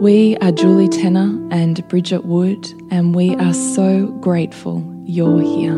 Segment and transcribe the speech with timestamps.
[0.00, 5.72] We are Julie Tenner and Bridget Wood, and we are so grateful you're here.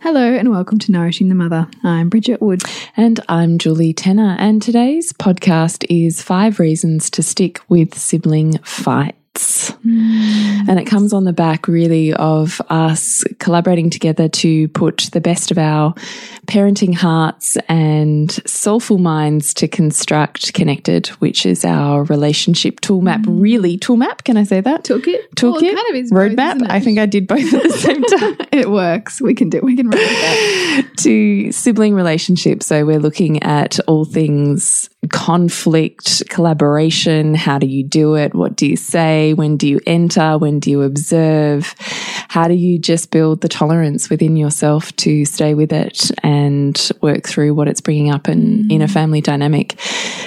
[0.00, 1.68] Hello and welcome to Nourishing the Mother.
[1.84, 2.62] I'm Bridget Wood.
[2.96, 9.16] And I'm Julie Tenner, and today's podcast is Five Reasons to Stick with Sibling Fight.
[9.36, 10.68] Mm.
[10.68, 15.50] And it comes on the back really of us collaborating together to put the best
[15.50, 15.94] of our
[16.46, 23.20] parenting hearts and soulful minds to construct Connected, which is our relationship tool map.
[23.20, 23.42] Mm.
[23.42, 24.24] Really, tool map?
[24.24, 24.84] Can I say that?
[24.84, 25.28] Toolkit.
[25.34, 25.62] Toolkit.
[25.62, 26.58] Well, kind of is roadmap.
[26.60, 28.36] Both, I think I did both at the same time.
[28.52, 29.20] it works.
[29.20, 29.60] We can do.
[29.62, 30.90] We can that.
[31.00, 32.66] to sibling relationships.
[32.66, 37.34] So we're looking at all things conflict, collaboration.
[37.34, 38.34] How do you do it?
[38.34, 39.34] What do you say?
[39.34, 40.38] When do you enter?
[40.38, 41.74] When do you observe?
[42.28, 47.26] How do you just build the tolerance within yourself to stay with it and work
[47.26, 49.78] through what it's bringing up in, in a family dynamic?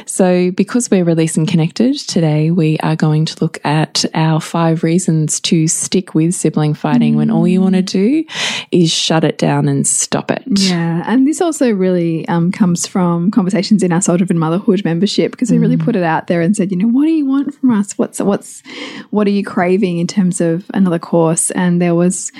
[0.05, 5.39] So, because we're releasing connected today, we are going to look at our five reasons
[5.41, 7.17] to stick with sibling fighting mm.
[7.17, 8.23] when all you want to do
[8.71, 10.43] is shut it down and stop it.
[10.47, 11.03] Yeah.
[11.05, 15.51] And this also really um, comes from conversations in our Soul Driven Motherhood membership because
[15.51, 15.83] we really mm.
[15.83, 17.97] put it out there and said, you know, what do you want from us?
[17.97, 18.63] What's, what's,
[19.09, 21.51] what are you craving in terms of another course?
[21.51, 22.31] And there was,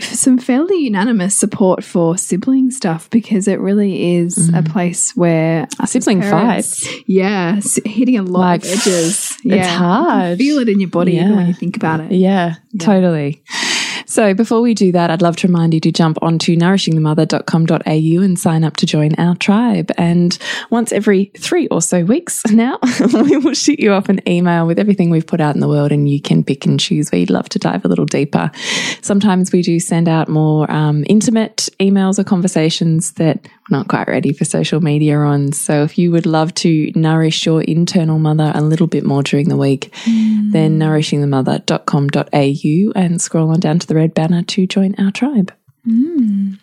[0.00, 4.58] some fairly unanimous support for sibling stuff because it really is mm.
[4.58, 9.36] a place where sibling fights, yeah, hitting a lot like, of edges.
[9.44, 10.38] Yeah, it's hard.
[10.38, 11.30] feel it in your body yeah.
[11.30, 12.12] when you think about it.
[12.12, 12.84] Yeah, yeah.
[12.84, 13.42] totally.
[14.10, 18.36] So before we do that, I'd love to remind you to jump onto nourishingthemother.com.au and
[18.36, 19.92] sign up to join our tribe.
[19.96, 20.36] And
[20.68, 22.80] once every three or so weeks now,
[23.14, 25.92] we will shoot you off an email with everything we've put out in the world
[25.92, 28.50] and you can pick and choose where you'd love to dive a little deeper.
[29.00, 34.32] Sometimes we do send out more um, intimate emails or conversations that not quite ready
[34.32, 35.52] for social media on.
[35.52, 39.48] So if you would love to nourish your internal mother a little bit more during
[39.48, 40.52] the week, mm.
[40.52, 45.52] then nourishingthemother.com.au and scroll on down to the red banner to join our tribe.
[45.86, 46.58] Mm.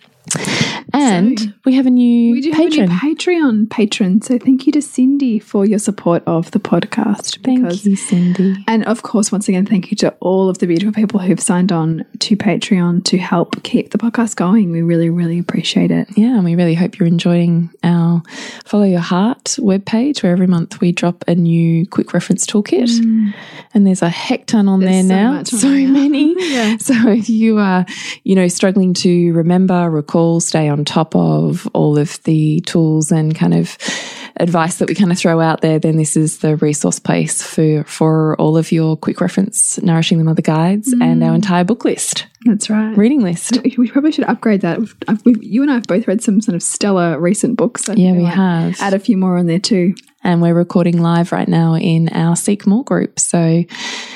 [0.93, 2.89] And so, we have a new we do patron.
[2.89, 4.21] have a new Patreon patron.
[4.21, 7.41] So thank you to Cindy for your support of the podcast.
[7.41, 8.63] Because, thank you, Cindy.
[8.67, 11.71] And of course, once again, thank you to all of the beautiful people who've signed
[11.71, 14.71] on to Patreon to help keep the podcast going.
[14.71, 16.07] We really, really appreciate it.
[16.17, 18.21] Yeah, and we really hope you're enjoying our
[18.65, 22.89] Follow Your Heart webpage where every month we drop a new quick reference toolkit.
[22.99, 23.33] Mm.
[23.73, 25.43] And there's a heck ton on there's there now.
[25.43, 26.35] So, many.
[26.51, 26.77] yeah.
[26.77, 27.85] So if you are,
[28.23, 33.35] you know, struggling to remember, recall, stay on top of all of the tools and
[33.35, 33.77] kind of
[34.39, 37.83] advice that we kind of throw out there, then this is the resource place for
[37.85, 41.03] for all of your quick reference nourishing the mother guides mm.
[41.03, 42.27] and our entire book list.
[42.45, 43.59] That's right, reading list.
[43.77, 44.79] We probably should upgrade that.
[44.79, 47.89] We've, we've, you and I have both read some sort of stellar recent books.
[47.89, 48.79] yeah, we have.
[48.81, 49.95] Add a few more on there too.
[50.23, 53.63] And we're recording live right now in our Seek More group, so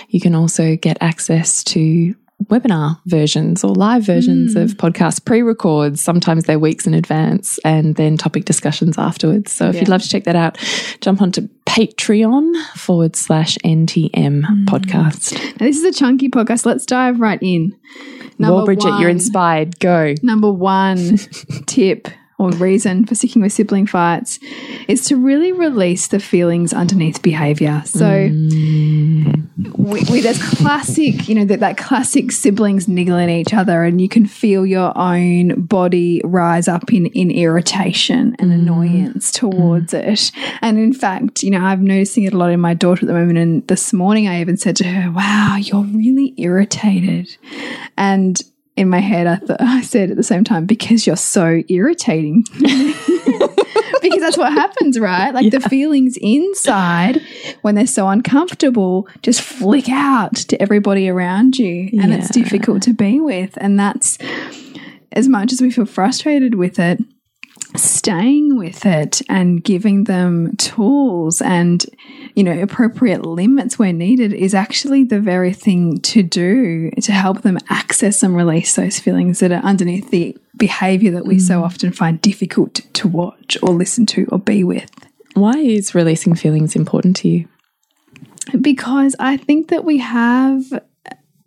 [0.09, 2.15] you can also get access to
[2.49, 4.61] webinar versions or live versions mm.
[4.61, 6.01] of podcast pre records.
[6.01, 9.51] Sometimes they're weeks in advance and then topic discussions afterwards.
[9.51, 10.57] So if you'd love to check that out,
[11.01, 14.65] jump onto Patreon forward slash NTM mm.
[14.65, 15.33] podcast.
[15.59, 16.65] Now, this is a chunky podcast.
[16.65, 17.77] Let's dive right in.
[18.37, 19.79] Number well, Bridget, one, you're inspired.
[19.79, 20.15] Go.
[20.23, 21.17] Number one
[21.67, 22.07] tip
[22.41, 24.39] or reason for sticking with sibling fights
[24.87, 27.83] is to really release the feelings underneath behavior.
[27.85, 29.77] So mm.
[29.77, 34.09] we, we, there's classic, you know, that, that classic siblings niggling each other and you
[34.09, 38.55] can feel your own body rise up in, in irritation and mm.
[38.55, 40.11] annoyance towards mm.
[40.11, 40.31] it.
[40.63, 43.13] And in fact, you know, I'm noticing it a lot in my daughter at the
[43.13, 43.37] moment.
[43.37, 47.37] And this morning I even said to her, wow, you're really irritated.
[47.97, 48.41] And
[48.75, 52.45] in my head, I thought I said at the same time because you're so irritating.
[54.01, 55.31] because that's what happens, right?
[55.33, 55.59] Like yeah.
[55.59, 57.21] the feelings inside
[57.61, 62.17] when they're so uncomfortable just flick out to everybody around you, and yeah.
[62.17, 63.57] it's difficult to be with.
[63.57, 64.17] And that's
[65.11, 66.99] as much as we feel frustrated with it
[67.75, 71.85] staying with it and giving them tools and
[72.35, 77.41] you know appropriate limits where needed is actually the very thing to do to help
[77.41, 81.41] them access and release those feelings that are underneath the behavior that we mm.
[81.41, 84.91] so often find difficult to watch or listen to or be with
[85.33, 87.47] why is releasing feelings important to you
[88.59, 90.63] because i think that we have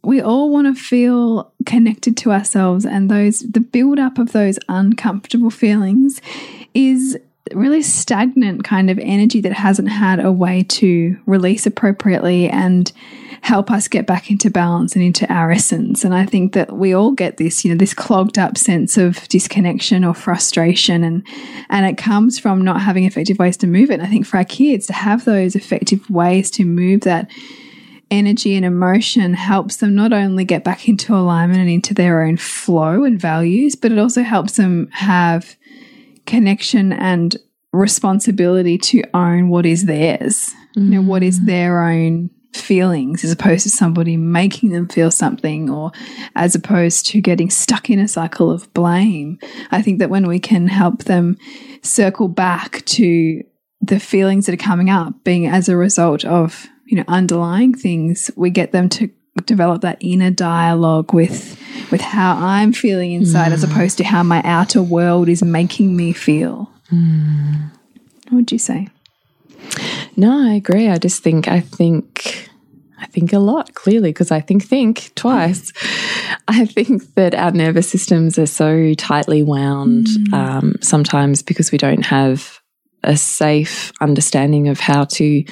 [0.05, 4.59] we all want to feel connected to ourselves and those the build up of those
[4.69, 6.21] uncomfortable feelings
[6.75, 7.17] is
[7.53, 12.91] really stagnant kind of energy that hasn't had a way to release appropriately and
[13.43, 16.05] help us get back into balance and into our essence.
[16.05, 19.29] And i think that we all get this you know this clogged up sense of
[19.29, 21.27] disconnection or frustration and
[21.69, 23.95] and it comes from not having effective ways to move it.
[23.95, 27.31] And i think for our kids to have those effective ways to move that
[28.15, 32.37] energy and emotion helps them not only get back into alignment and into their own
[32.37, 35.57] flow and values, but it also helps them have
[36.27, 37.37] connection and
[37.73, 40.53] responsibility to own what is theirs.
[40.77, 40.85] Mm.
[40.85, 41.47] You know, what is mm.
[41.47, 45.91] their own feelings as opposed to somebody making them feel something or
[46.37, 49.39] as opposed to getting stuck in a cycle of blame.
[49.73, 51.37] I think that when we can help them
[51.83, 53.43] circle back to
[53.81, 58.31] the feelings that are coming up being as a result of you know underlying things
[58.37, 59.11] we get them to
[59.47, 61.59] develop that inner dialogue with
[61.91, 63.55] with how i'm feeling inside mm.
[63.55, 67.71] as opposed to how my outer world is making me feel mm.
[68.29, 68.89] what would you say
[70.17, 72.51] no i agree i just think i think
[73.05, 75.73] I think a lot, clearly, because I think think twice.
[76.49, 80.33] I think that our nervous systems are so tightly wound mm.
[80.33, 82.61] um, sometimes because we don't have
[83.03, 85.45] a safe understanding of how to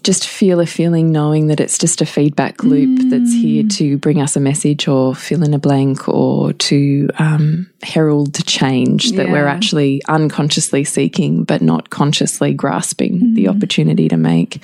[0.00, 3.10] just feel a feeling knowing that it's just a feedback loop mm.
[3.10, 7.70] that's here to bring us a message or fill in a blank or to um,
[7.82, 9.32] herald change that yeah.
[9.32, 13.34] we're actually unconsciously seeking but not consciously grasping mm.
[13.34, 14.62] the opportunity to make.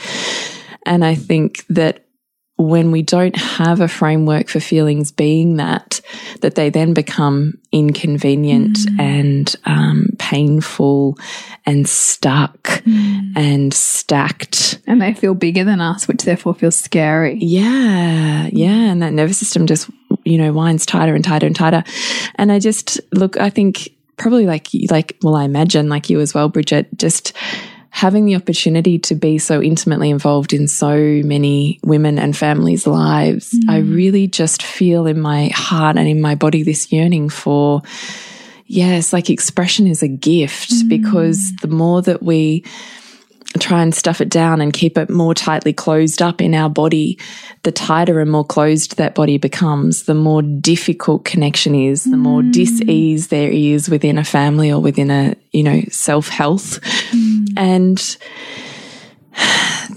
[0.84, 2.05] And I think that
[2.58, 6.00] when we don't have a framework for feelings being that,
[6.40, 9.00] that they then become inconvenient mm.
[9.00, 11.18] and um, painful
[11.66, 13.32] and stuck mm.
[13.36, 14.78] and stacked.
[14.86, 17.38] And they feel bigger than us, which therefore feels scary.
[17.42, 18.90] Yeah, yeah.
[18.90, 19.90] And that nervous system just,
[20.24, 21.84] you know, winds tighter and tighter and tighter.
[22.36, 26.32] And I just look, I think probably like, like, well, I imagine like you as
[26.32, 27.34] well, Bridget, just
[27.90, 33.52] having the opportunity to be so intimately involved in so many women and families' lives,
[33.52, 33.70] mm.
[33.70, 37.82] I really just feel in my heart and in my body this yearning for,
[38.66, 40.88] yes, like expression is a gift mm.
[40.88, 42.64] because the more that we
[43.58, 47.18] try and stuff it down and keep it more tightly closed up in our body,
[47.62, 52.42] the tighter and more closed that body becomes, the more difficult connection is, the more
[52.42, 52.52] mm.
[52.52, 56.80] dis-ease there is within a family or within a, you know, self-health.
[57.12, 57.36] Mm.
[57.56, 57.98] And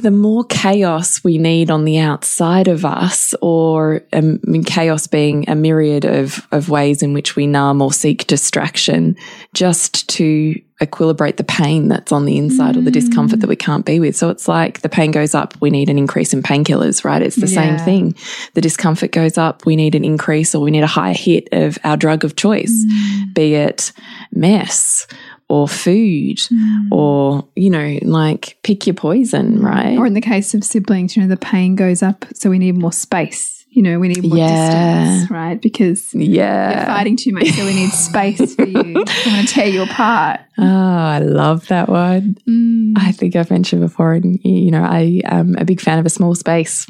[0.01, 5.55] the more chaos we need on the outside of us, or um, chaos being a
[5.55, 9.15] myriad of, of ways in which we numb or seek distraction,
[9.53, 12.77] just to equilibrate the pain that's on the inside mm.
[12.79, 14.15] or the discomfort that we can't be with.
[14.15, 17.21] So it's like the pain goes up, we need an increase in painkillers, right?
[17.21, 17.77] It's the yeah.
[17.77, 18.15] same thing.
[18.53, 21.77] The discomfort goes up, we need an increase or we need a higher hit of
[21.83, 23.33] our drug of choice, mm.
[23.33, 23.91] be it
[24.31, 25.05] mess
[25.49, 26.91] or food mm.
[26.91, 29.97] or, you know, like pick your poison, right?
[29.97, 32.77] Or in the case of siblings, you know, the pain goes up, so we need
[32.77, 33.65] more space.
[33.71, 35.05] You know, we need more yeah.
[35.05, 35.61] distance, right?
[35.61, 36.77] Because yeah.
[36.77, 38.79] you're fighting too much, so we need space for you.
[38.79, 40.39] I'm going to tear you apart.
[40.57, 42.35] Oh, I love that one.
[42.47, 42.93] Mm.
[42.97, 46.09] I think I've mentioned before, and you know, I am a big fan of a
[46.09, 46.87] small space.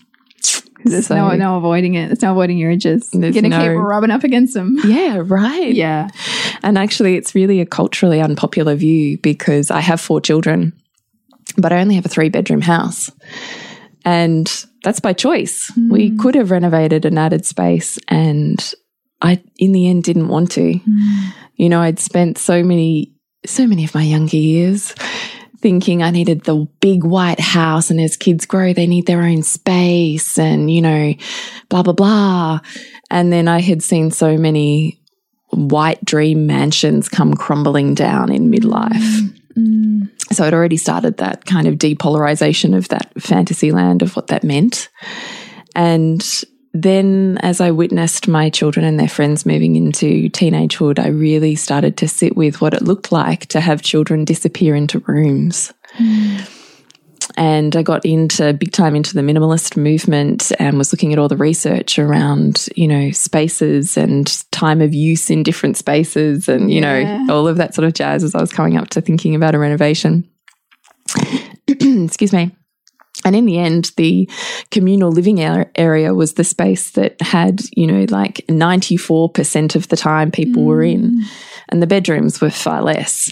[0.85, 2.07] There's so, no no avoiding it.
[2.07, 3.09] There's no avoiding your edges.
[3.13, 4.77] You're gonna no, keep rubbing up against them.
[4.89, 5.73] Yeah, right.
[5.73, 6.09] Yeah.
[6.63, 10.73] And actually it's really a culturally unpopular view because I have four children,
[11.57, 13.11] but I only have a three bedroom house.
[14.05, 15.71] And that's by choice.
[15.71, 15.91] Mm.
[15.91, 18.73] We could have renovated and added space and
[19.21, 20.73] I, in the end, didn't want to.
[20.75, 21.33] Mm.
[21.55, 23.13] You know, I'd spent so many,
[23.45, 24.95] so many of my younger years
[25.61, 27.89] thinking I needed the big white house.
[27.89, 31.13] And as kids grow, they need their own space and, you know,
[31.69, 32.59] blah, blah, blah.
[33.11, 35.01] And then I had seen so many
[35.51, 38.91] white dream mansions come crumbling down in midlife.
[38.91, 39.35] Mm.
[39.57, 40.33] Mm.
[40.33, 44.43] So I'd already started that kind of depolarization of that fantasy land of what that
[44.43, 44.89] meant.
[45.75, 46.23] And
[46.73, 51.97] then, as I witnessed my children and their friends moving into teenagehood, I really started
[51.97, 55.73] to sit with what it looked like to have children disappear into rooms.
[55.97, 56.55] Mm.
[57.37, 61.27] And I got into big time into the minimalist movement and was looking at all
[61.27, 66.81] the research around, you know, spaces and time of use in different spaces and, you
[66.81, 67.23] yeah.
[67.23, 69.55] know, all of that sort of jazz as I was coming up to thinking about
[69.55, 70.29] a renovation.
[71.67, 72.55] Excuse me.
[73.25, 74.29] And in the end, the
[74.71, 80.31] communal living area was the space that had, you know, like 94% of the time
[80.31, 80.65] people mm.
[80.65, 81.19] were in.
[81.19, 81.29] Mm
[81.69, 83.31] and the bedrooms were far less.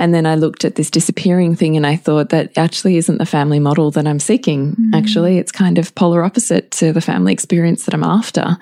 [0.00, 3.26] And then I looked at this disappearing thing and I thought that actually isn't the
[3.26, 4.74] family model that I'm seeking.
[4.74, 4.94] Mm.
[4.94, 8.56] Actually, it's kind of polar opposite to the family experience that I'm after.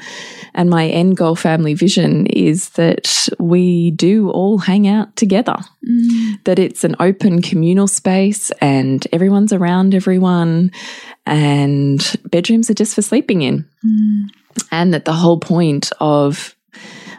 [0.53, 5.55] And my end goal family vision is that we do all hang out together,
[5.89, 6.43] mm.
[6.43, 10.73] that it's an open communal space and everyone's around everyone
[11.25, 13.65] and bedrooms are just for sleeping in.
[13.87, 14.23] Mm.
[14.73, 16.57] And that the whole point of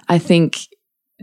[0.09, 0.57] I think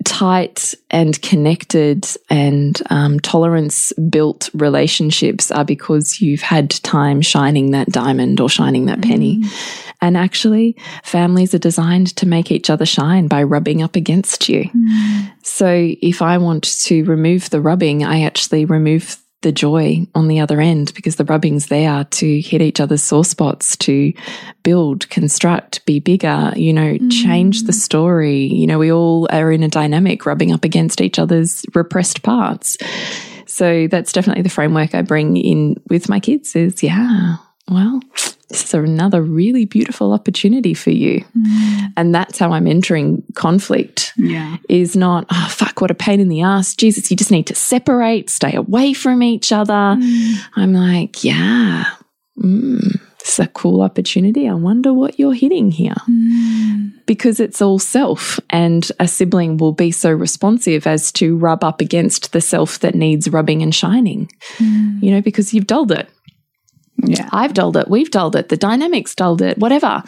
[0.04, 7.88] tight and connected and um, tolerance built relationships are because you've had time shining that
[7.88, 9.38] diamond or shining that penny.
[9.38, 9.92] Mm.
[10.02, 14.64] And actually, families are designed to make each other shine by rubbing up against you.
[14.64, 15.32] Mm.
[15.42, 20.40] So if I want to remove the rubbing, I actually remove the joy on the
[20.40, 24.12] other end because the rubbing's there to hit each other's sore spots, to
[24.64, 27.12] build, construct, be bigger, you know, mm.
[27.12, 28.42] change the story.
[28.42, 32.76] You know, we all are in a dynamic rubbing up against each other's repressed parts.
[33.46, 37.36] So that's definitely the framework I bring in with my kids is yeah,
[37.68, 38.00] well,
[38.48, 41.24] this is another really beautiful opportunity for you.
[41.36, 41.92] Mm.
[41.96, 44.12] And that's how I'm entering conflict.
[44.16, 44.58] Yeah.
[44.68, 46.74] Is not, oh, fuck, what a pain in the ass.
[46.74, 49.72] Jesus, you just need to separate, stay away from each other.
[49.72, 50.34] Mm.
[50.54, 51.86] I'm like, yeah,
[52.38, 54.48] mm, it's a cool opportunity.
[54.48, 55.96] I wonder what you're hitting here.
[56.08, 56.92] Mm.
[57.06, 61.80] Because it's all self, and a sibling will be so responsive as to rub up
[61.80, 65.02] against the self that needs rubbing and shining, mm.
[65.02, 66.08] you know, because you've dulled it.
[66.98, 67.28] Yeah.
[67.32, 67.88] I've dulled it.
[67.88, 68.48] We've dulled it.
[68.48, 69.58] The dynamics dulled it.
[69.58, 70.02] Whatever.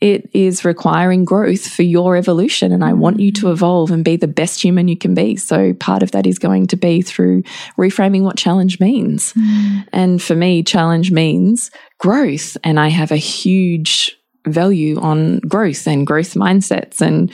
[0.00, 2.72] It is requiring growth for your evolution.
[2.72, 5.36] And I want you to evolve and be the best human you can be.
[5.36, 7.42] So part of that is going to be through
[7.78, 9.32] reframing what challenge means.
[9.34, 9.88] Mm.
[9.92, 12.56] And for me, challenge means growth.
[12.64, 17.32] And I have a huge value on growth and growth mindsets and,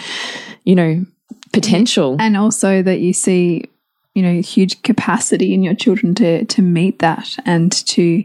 [0.65, 1.05] you know,
[1.53, 2.17] potential.
[2.21, 3.65] And also that you see,
[4.15, 8.25] you know, huge capacity in your children to to meet that and to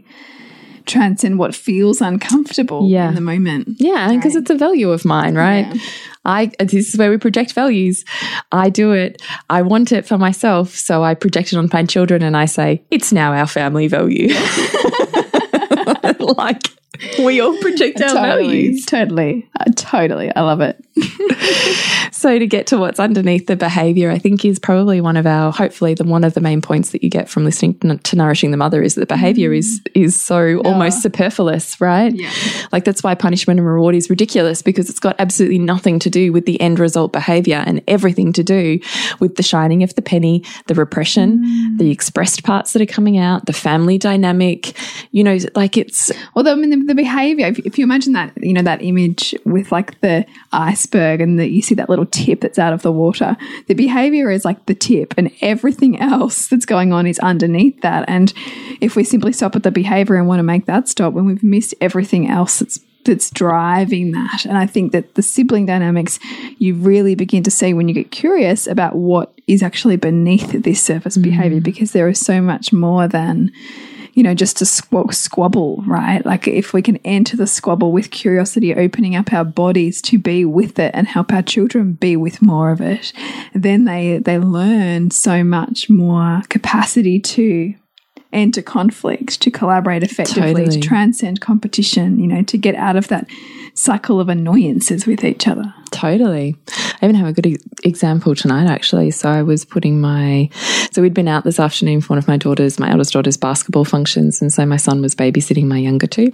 [0.86, 3.08] transcend what feels uncomfortable yeah.
[3.08, 3.68] in the moment.
[3.78, 4.42] Yeah, because right.
[4.42, 5.66] it's a value of mine, right?
[5.74, 5.82] Yeah.
[6.24, 8.04] I this is where we project values.
[8.50, 9.22] I do it.
[9.48, 12.84] I want it for myself, so I project it on my children, and I say
[12.90, 14.28] it's now our family value.
[16.18, 16.62] like
[17.18, 18.86] we all project our totally, values.
[18.86, 19.48] Totally.
[19.58, 20.34] Uh, totally.
[20.34, 20.82] I love it.
[22.16, 25.52] so to get to what's underneath the behavior, I think is probably one of our
[25.52, 28.56] hopefully the one of the main points that you get from listening to nourishing the
[28.56, 29.58] mother is that behavior mm.
[29.58, 30.56] is is so yeah.
[30.64, 32.14] almost superfluous, right?
[32.14, 32.30] Yeah.
[32.72, 36.32] Like that's why punishment and reward is ridiculous because it's got absolutely nothing to do
[36.32, 38.80] with the end result behavior and everything to do
[39.20, 41.78] with the shining of the penny, the repression, mm.
[41.78, 44.72] the expressed parts that are coming out, the family dynamic,
[45.10, 48.32] you know, like it's well I mean the, the behavior if, if you imagine that,
[48.42, 52.40] you know, that image with like the iceberg and that you see that little tip
[52.40, 53.36] that's out of the water.
[53.66, 58.08] The behavior is like the tip, and everything else that's going on is underneath that.
[58.08, 58.32] And
[58.80, 61.42] if we simply stop at the behavior and want to make that stop, when we've
[61.42, 64.44] missed everything else that's that's driving that.
[64.44, 66.18] And I think that the sibling dynamics
[66.58, 70.82] you really begin to see when you get curious about what is actually beneath this
[70.82, 71.22] surface mm.
[71.22, 73.52] behavior because there is so much more than
[74.16, 76.24] you know, just a squ squabble, right?
[76.24, 80.46] Like if we can enter the squabble with curiosity, opening up our bodies to be
[80.46, 83.12] with it and help our children be with more of it,
[83.54, 87.74] then they they learn so much more capacity to
[88.32, 90.80] enter conflict, to collaborate effectively, totally.
[90.80, 93.28] to transcend competition, you know, to get out of that
[93.76, 95.72] cycle of annoyances with each other.
[95.90, 96.56] Totally.
[96.68, 99.10] I even have a good example tonight, actually.
[99.10, 100.48] So I was putting my,
[100.90, 103.84] so we'd been out this afternoon for one of my daughters, my eldest daughter's basketball
[103.84, 104.40] functions.
[104.40, 106.32] And so my son was babysitting my younger two.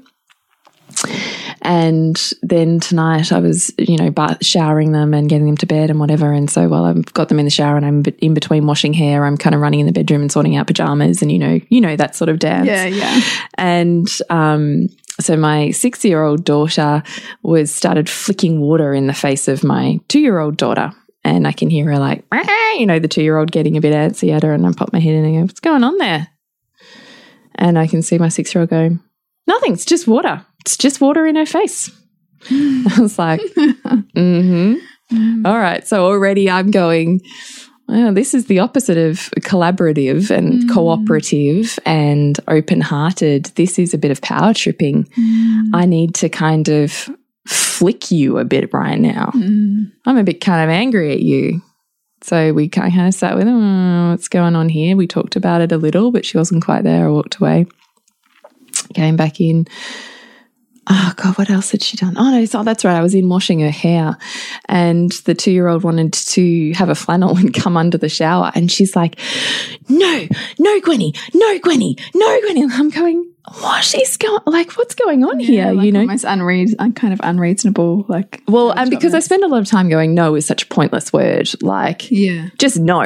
[1.63, 6.01] And then tonight I was, you know, showering them and getting them to bed and
[6.01, 6.33] whatever.
[6.33, 9.25] And so while I've got them in the shower and I'm in between washing hair,
[9.25, 11.81] I'm kind of running in the bedroom and sorting out pajamas and, you know, you
[11.81, 12.67] know, that sort of dance.
[12.67, 13.21] Yeah, yeah.
[13.55, 14.89] And, um,
[15.21, 17.03] so my six year old daughter
[17.43, 20.93] was started flicking water in the face of my two year old daughter.
[21.25, 22.25] And I can hear her like,
[22.79, 24.53] you know, the two year old getting a bit antsy at her.
[24.53, 26.29] And I pop my head in and go, what's going on there?
[27.55, 29.01] And I can see my six year old going,
[29.47, 30.45] nothing, it's just water.
[30.61, 31.91] It's just water in her face.
[32.51, 34.75] I was like, mm-hmm.
[35.13, 35.47] Mm.
[35.47, 35.87] All right.
[35.87, 37.21] So already I'm going,
[37.93, 40.73] well, this is the opposite of collaborative and mm.
[40.73, 43.47] cooperative and open hearted.
[43.57, 45.05] This is a bit of power tripping.
[45.05, 45.71] Mm.
[45.75, 47.11] I need to kind of
[47.47, 49.27] flick you a bit right now.
[49.35, 49.93] Mm.
[50.07, 51.61] I'm a bit kind of angry at you.
[52.23, 54.97] So we kind of sat with him, oh, what's going on here?
[54.97, 57.07] We talked about it a little, but she wasn't quite there.
[57.07, 57.67] I walked away,
[58.95, 59.67] came back in.
[60.89, 62.17] Oh God, what else had she done?
[62.19, 62.97] Oh no, so that's right.
[62.97, 64.17] I was in washing her hair,
[64.69, 68.97] and the two-year-old wanted to have a flannel and come under the shower, and she's
[68.97, 69.19] like,
[69.89, 70.27] "No,
[70.59, 75.41] no, Gwenny, no, Gwenny, no, Gwenny." I'm going, what is going like what's going on
[75.41, 79.15] yeah, here like you know almost unread I'm kind of unreasonable like well and because
[79.15, 82.51] i spend a lot of time going no is such a pointless word like yeah
[82.59, 83.03] just no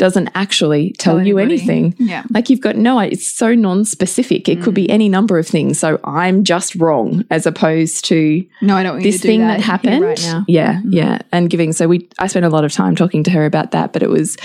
[0.00, 1.94] doesn't actually tell, tell you anything.
[1.98, 2.24] Yeah.
[2.30, 4.48] Like you've got no, it's so non-specific.
[4.48, 4.64] It mm.
[4.64, 4.90] could be mm.
[4.94, 5.78] any number of things.
[5.78, 10.02] So I'm just wrong as opposed to no, I don't this thing that, that happened.
[10.02, 10.46] Right now.
[10.48, 10.80] Yeah.
[10.80, 10.94] Mm.
[10.94, 11.18] Yeah.
[11.32, 13.92] And giving, so we, I spent a lot of time talking to her about that,
[13.92, 14.38] but it was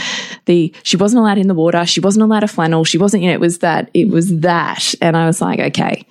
[0.43, 1.85] the, she wasn't allowed in the water.
[1.85, 2.83] She wasn't allowed a flannel.
[2.83, 4.93] She wasn't, you know, it was that, it was that.
[5.01, 6.05] And I was like, okay,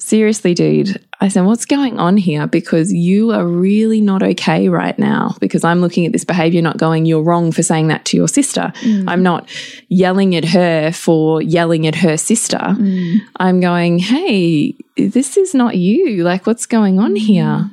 [0.00, 2.46] seriously, dude, I said, What's going on here?
[2.46, 5.36] Because you are really not okay right now.
[5.40, 8.28] Because I'm looking at this behavior, not going, You're wrong for saying that to your
[8.28, 8.72] sister.
[8.80, 9.04] Mm.
[9.06, 9.48] I'm not
[9.88, 12.58] yelling at her for yelling at her sister.
[12.58, 13.18] Mm.
[13.36, 16.24] I'm going, Hey, this is not you.
[16.24, 17.18] Like, what's going on mm.
[17.18, 17.70] here?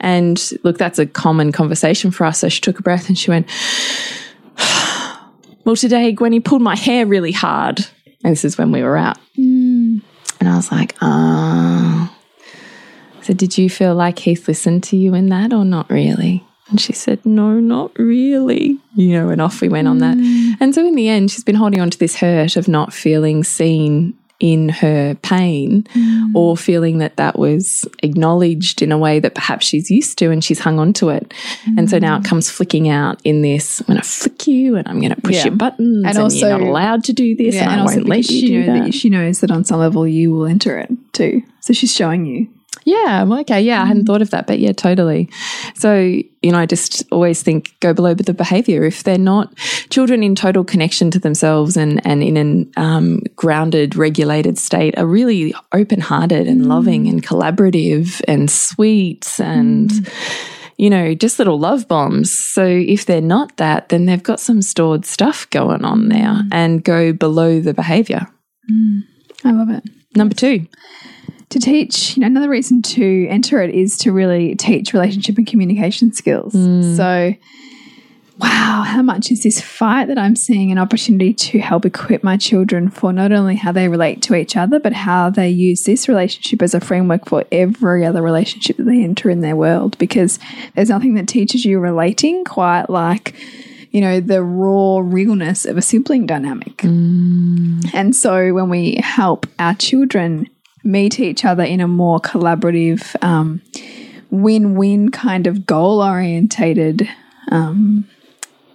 [0.00, 2.38] And look, that's a common conversation for us.
[2.38, 3.48] So she took a breath and she went,
[5.64, 7.80] Well, today Gwenny pulled my hair really hard.
[8.24, 9.18] And this is when we were out.
[9.38, 9.57] Mm.
[10.40, 12.14] And I was like, Ah.
[13.22, 16.44] So, did you feel like Heath listened to you in that or not really?
[16.70, 18.78] And she said, No, not really.
[18.94, 20.16] You know, and off we went on that.
[20.16, 20.54] Mm.
[20.60, 23.44] And so, in the end, she's been holding on to this hurt of not feeling
[23.44, 26.34] seen in her pain mm.
[26.34, 30.44] or feeling that that was acknowledged in a way that perhaps she's used to and
[30.44, 31.34] she's hung on to it.
[31.64, 31.78] Mm.
[31.78, 32.26] And so now it mm.
[32.26, 35.36] comes flicking out in this I'm going to flick you and I'm going to push
[35.36, 35.46] yeah.
[35.46, 37.84] your buttons and, and, also you're not allowed to do this yeah, and, and I
[37.84, 38.84] won't let you do that.
[38.84, 38.94] that.
[38.94, 41.42] She knows that on some level you will enter it too.
[41.60, 42.48] So she's showing you
[42.84, 43.60] yeah, okay.
[43.60, 44.06] Yeah, I hadn't mm.
[44.06, 45.28] thought of that, but yeah, totally.
[45.74, 48.84] So, you know, I just always think go below the behavior.
[48.84, 49.54] If they're not
[49.90, 55.06] children in total connection to themselves and, and in an um, grounded, regulated state are
[55.06, 56.66] really open hearted and mm.
[56.66, 59.90] loving and collaborative and sweet and.
[59.90, 60.54] Mm.
[60.80, 62.32] You know, just little love bombs.
[62.38, 66.48] So if they're not that, then they've got some stored stuff going on there mm.
[66.52, 68.28] and go below the behavior.
[68.70, 69.00] Mm.
[69.44, 69.82] I love it.
[70.14, 70.68] Number two
[71.50, 75.46] to teach, you know, another reason to enter it is to really teach relationship and
[75.46, 76.52] communication skills.
[76.52, 76.96] Mm.
[76.96, 77.34] So,
[78.38, 82.36] wow, how much is this fight that I'm seeing an opportunity to help equip my
[82.36, 86.06] children for not only how they relate to each other, but how they use this
[86.06, 89.96] relationship as a framework for every other relationship that they enter in their world?
[89.98, 90.38] Because
[90.74, 93.34] there's nothing that teaches you relating quite like
[93.90, 96.76] you know, the raw realness of a sibling dynamic.
[96.78, 97.90] Mm.
[97.94, 100.46] And so when we help our children
[100.88, 103.60] meet each other in a more collaborative, um,
[104.30, 107.08] win win kind of goal orientated
[107.50, 108.08] um,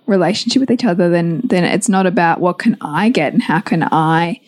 [0.06, 3.60] relationship with each other, then then it's not about what can I get and how
[3.60, 4.39] can I,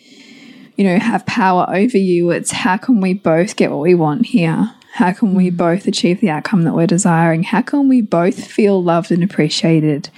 [0.76, 2.30] you know, have power over you.
[2.30, 4.72] It's how can we both get what we want here.
[4.94, 5.56] How can we mm.
[5.56, 7.42] both achieve the outcome that we're desiring?
[7.42, 10.08] How can we both feel loved and appreciated?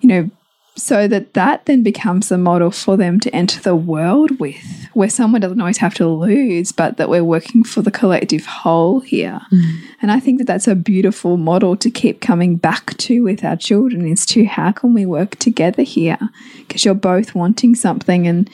[0.00, 0.30] You know,
[0.76, 5.08] so that that then becomes the model for them to enter the world with, where
[5.08, 9.40] someone doesn't always have to lose, but that we're working for the collective whole here.
[9.52, 9.80] Mm.
[10.02, 13.56] And I think that that's a beautiful model to keep coming back to with our
[13.56, 16.18] children is to how can we work together here?
[16.58, 18.50] Because you're both wanting something and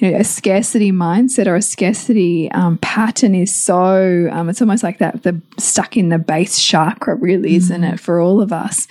[0.00, 4.82] you know, a scarcity mindset or a scarcity um, pattern is so, um, it's almost
[4.82, 7.56] like that, the stuck in the base chakra, really, mm.
[7.56, 8.88] isn't it, for all of us?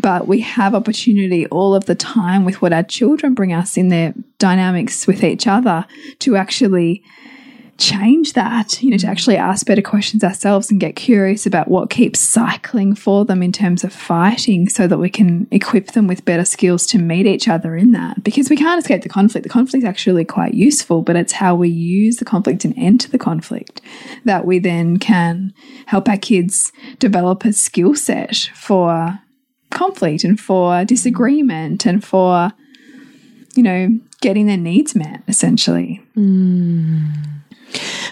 [0.00, 3.88] but we have opportunity all of the time with what our children bring us in
[3.88, 5.84] their dynamics with each other
[6.20, 7.02] to actually
[7.78, 11.90] change that, you know, to actually ask better questions ourselves and get curious about what
[11.90, 16.24] keeps cycling for them in terms of fighting so that we can equip them with
[16.24, 18.22] better skills to meet each other in that.
[18.24, 19.44] Because we can't escape the conflict.
[19.44, 23.08] The conflict is actually quite useful, but it's how we use the conflict and enter
[23.08, 23.80] the conflict
[24.24, 25.54] that we then can
[25.86, 29.20] help our kids develop a skill set for
[29.70, 32.52] conflict and for disagreement and for,
[33.54, 36.02] you know, getting their needs met, essentially.
[36.16, 37.38] Mm.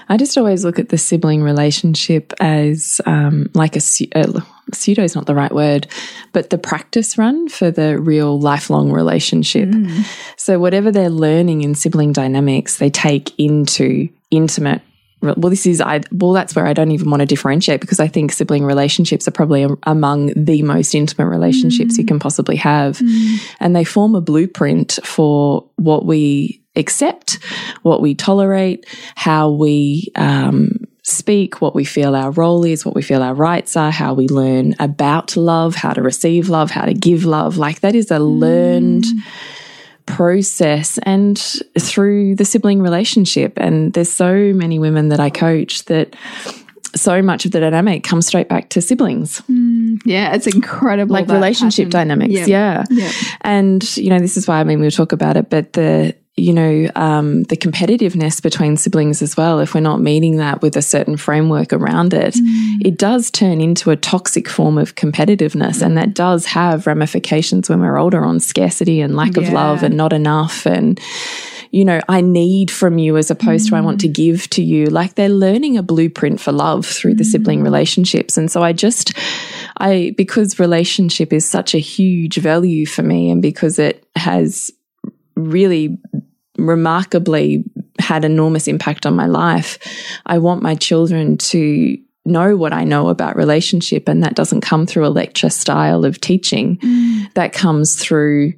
[0.09, 3.81] I just always look at the sibling relationship as um, like a,
[4.15, 5.87] a pseudo is not the right word,
[6.33, 9.69] but the practice run for the real lifelong relationship.
[9.69, 10.05] Mm.
[10.37, 14.83] So, whatever they're learning in sibling dynamics, they take into intimate
[15.23, 18.07] well this is i well that's where i don't even want to differentiate because i
[18.07, 21.99] think sibling relationships are probably among the most intimate relationships mm.
[21.99, 23.55] you can possibly have mm.
[23.61, 27.39] and they form a blueprint for what we accept
[27.83, 30.71] what we tolerate how we um,
[31.03, 34.29] speak what we feel our role is what we feel our rights are how we
[34.29, 38.19] learn about love how to receive love how to give love like that is a
[38.19, 39.23] learned mm
[40.07, 41.39] process and
[41.79, 43.55] through the sibling relationship.
[43.57, 46.15] And there's so many women that I coach that
[46.95, 49.43] so much of the dynamic comes straight back to siblings.
[49.43, 51.13] Mm, yeah, it's incredible.
[51.13, 52.33] Like relationship dynamics.
[52.33, 52.49] Yep.
[52.49, 52.85] Yeah.
[52.89, 53.13] Yep.
[53.43, 56.53] And, you know, this is why I mean, we'll talk about it, but the, you
[56.53, 60.83] know, um, the competitiveness between siblings as well, if we're not meeting that with a
[60.83, 62.77] certain framework around it, mm.
[62.85, 65.79] it does turn into a toxic form of competitiveness.
[65.79, 65.83] Mm.
[65.83, 69.45] And that does have ramifications when we're older on scarcity and lack yeah.
[69.45, 70.67] of love and not enough.
[70.67, 71.01] And,
[71.71, 73.71] you know, I need from you as opposed mm.
[73.71, 74.15] to I want to mm.
[74.15, 74.87] give to you.
[74.87, 77.65] Like they're learning a blueprint for love through the sibling mm.
[77.65, 78.37] relationships.
[78.37, 79.15] And so I just,
[79.79, 84.71] I, because relationship is such a huge value for me and because it has
[85.35, 85.99] really
[86.59, 87.65] remarkably
[87.99, 89.79] had enormous impact on my life.
[90.27, 94.87] I want my children to know what I know about relationship, and that doesn't come
[94.87, 96.79] through a lecture style of teaching.
[96.79, 97.33] Mm.
[97.35, 98.55] That comes through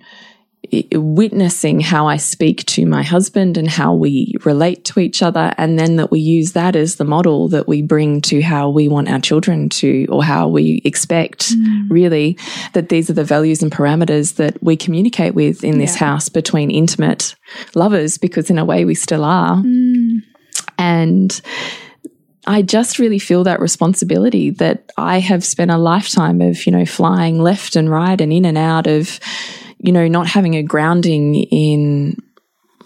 [0.92, 5.78] witnessing how I speak to my husband and how we relate to each other, and
[5.78, 9.08] then that we use that as the model that we bring to how we want
[9.08, 11.86] our children to, or how we expect, mm.
[11.88, 12.36] really,
[12.74, 16.08] that these are the values and parameters that we communicate with in this yeah.
[16.08, 17.34] house between intimate
[17.74, 19.56] lovers, because in a way we still are.
[19.56, 20.22] Mm.
[20.76, 21.40] And
[22.46, 26.84] I just really feel that responsibility that I have spent a lifetime of, you know,
[26.84, 29.18] flying left and right and in and out of
[29.78, 32.16] you know, not having a grounding in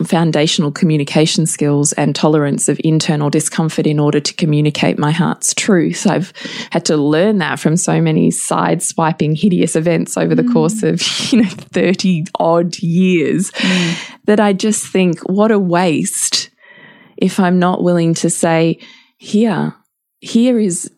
[0.04, 6.06] foundational communication skills and tolerance of internal discomfort in order to communicate my heart's truth.
[6.06, 6.32] I've
[6.70, 10.52] had to learn that from so many side swiping hideous events over the mm.
[10.52, 11.02] course of,
[11.32, 14.16] you know, 30 odd years mm.
[14.24, 16.50] that I just think, what a waste
[17.16, 18.80] if I'm not willing to say,
[19.16, 19.74] here,
[20.20, 20.90] here is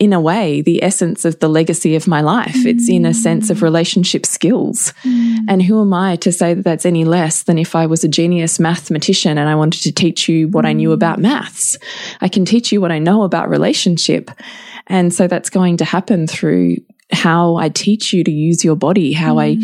[0.00, 2.56] in a way, the essence of the legacy of my life.
[2.56, 2.66] Mm.
[2.66, 4.94] It's in a sense of relationship skills.
[5.04, 5.44] Mm.
[5.46, 8.08] And who am I to say that that's any less than if I was a
[8.08, 10.64] genius mathematician and I wanted to teach you what.
[10.64, 11.76] I knew about maths?
[12.20, 14.30] I can teach you what I know about relationship.
[14.86, 16.76] And so that's going to happen through
[17.12, 19.56] how I teach you to use your body, how mm.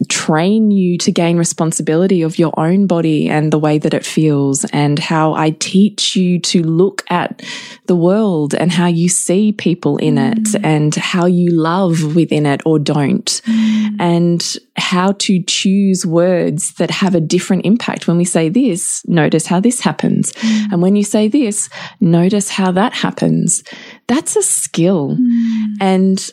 [0.00, 4.04] I train you to gain responsibility of your own body and the way that it
[4.04, 7.42] feels, and how I teach you to look at
[7.86, 10.32] the world and how you see people in mm.
[10.32, 13.96] it and how you love within it or don't, mm.
[13.98, 18.08] and how to choose words that have a different impact.
[18.08, 20.32] When we say this, notice how this happens.
[20.32, 20.72] Mm.
[20.72, 21.68] And when you say this,
[22.00, 23.62] notice how that happens.
[24.06, 25.16] That's a skill.
[25.16, 25.76] Mm.
[25.80, 26.30] And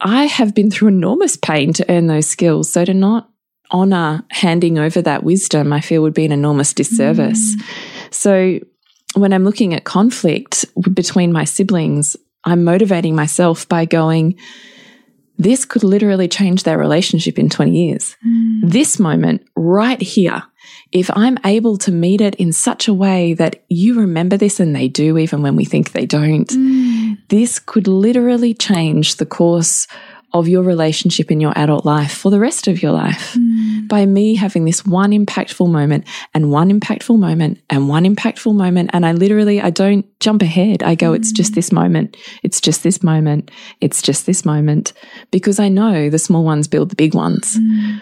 [0.00, 2.72] I have been through enormous pain to earn those skills.
[2.72, 3.28] So to not
[3.70, 7.54] honor handing over that wisdom, I feel would be an enormous disservice.
[7.54, 7.62] Mm.
[8.10, 8.60] So
[9.14, 14.38] when I'm looking at conflict between my siblings, I'm motivating myself by going,
[15.38, 18.16] this could literally change their relationship in 20 years.
[18.26, 18.70] Mm.
[18.70, 20.42] This moment right here,
[20.92, 24.74] if I'm able to meet it in such a way that you remember this and
[24.74, 26.89] they do, even when we think they don't, mm
[27.30, 29.86] this could literally change the course
[30.32, 33.88] of your relationship in your adult life for the rest of your life mm.
[33.88, 38.90] by me having this one impactful moment and one impactful moment and one impactful moment.
[38.92, 40.84] And I literally, I don't jump ahead.
[40.84, 41.16] I go, mm.
[41.16, 42.16] it's just this moment.
[42.44, 43.50] It's just this moment.
[43.80, 44.92] It's just this moment
[45.32, 47.56] because I know the small ones build the big ones.
[47.56, 48.00] Mm.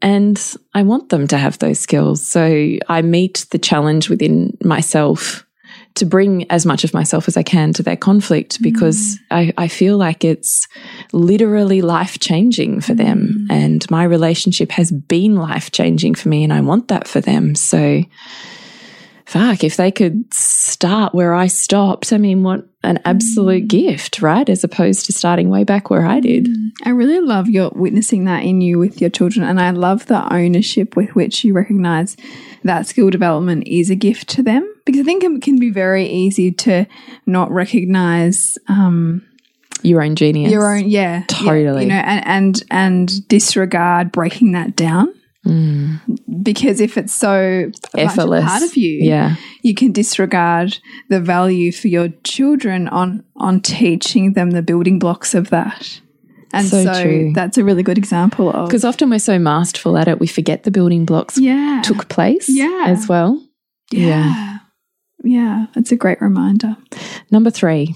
[0.00, 2.24] And I want them to have those skills.
[2.26, 5.44] So I meet the challenge within myself
[5.94, 9.18] to bring as much of myself as I can to that conflict because mm.
[9.30, 10.66] I, I, feel like it's
[11.12, 13.46] literally life changing for them.
[13.48, 13.52] Mm.
[13.54, 17.54] And my relationship has been life changing for me, and I want that for them.
[17.54, 18.02] So
[19.32, 24.48] fuck, if they could start where I stopped, I mean, what an absolute gift, right?
[24.48, 26.48] As opposed to starting way back where I did.
[26.84, 29.46] I really love your witnessing that in you with your children.
[29.48, 32.16] And I love the ownership with which you recognize
[32.64, 34.68] that skill development is a gift to them.
[34.84, 36.86] Because I think it can be very easy to
[37.24, 39.24] not recognize um,
[39.82, 40.52] your own genius.
[40.52, 41.62] your own, yeah, Totally.
[41.62, 45.14] yeah, you know, and and and disregard breaking that down.
[45.46, 46.00] Mm.
[46.42, 48.44] Because if it's so Effortless.
[48.44, 49.34] part of you, Yeah.
[49.62, 50.78] you can disregard
[51.08, 56.00] the value for your children on on teaching them the building blocks of that.
[56.52, 60.06] And So so, that's a really good example of Because often we're so masterful at
[60.06, 62.84] it, we forget the building blocks yeah, took place Yeah.
[62.86, 63.42] as well.
[63.90, 64.58] yeah,
[65.24, 65.66] yeah.
[65.74, 66.76] It's a great reminder.
[67.30, 67.94] Number three.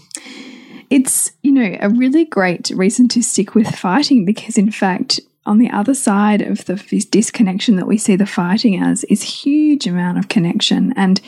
[0.90, 5.58] It's you know a really great reason to stick with fighting because in fact on
[5.58, 9.86] the other side of the this disconnection that we see the fighting as is huge
[9.86, 11.20] amount of connection and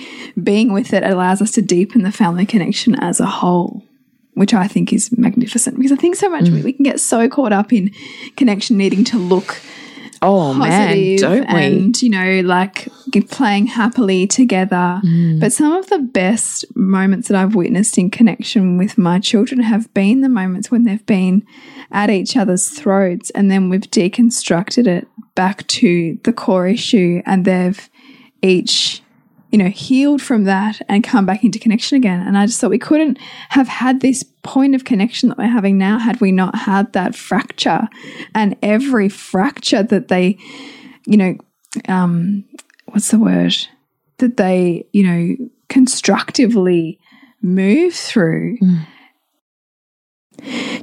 [0.42, 3.82] being with it allows us to deepen the family connection as a whole
[4.34, 6.64] which I think is magnificent because I think so much we, mm.
[6.64, 7.92] we can get so caught up in
[8.36, 9.60] connection needing to look
[10.20, 11.60] Oh man, positive don't we?
[11.64, 12.88] and you know like
[13.30, 15.40] playing happily together Mm.
[15.40, 19.92] but some of the best moments that i've witnessed in connection with my children have
[19.94, 21.44] been the moments when they've been
[21.90, 27.44] at each other's throats and then we've deconstructed it back to the core issue and
[27.44, 27.88] they've
[28.42, 29.02] each
[29.50, 32.20] you know healed from that and come back into connection again.
[32.26, 33.18] And i just thought we couldn't
[33.50, 37.14] have had this point of connection that we're having now had we not had that
[37.14, 37.88] fracture
[38.34, 40.38] and every fracture that they
[41.06, 41.36] you know
[41.88, 42.44] um
[42.86, 43.54] what's the word?
[44.18, 46.98] That they you know constructively
[47.42, 48.58] move through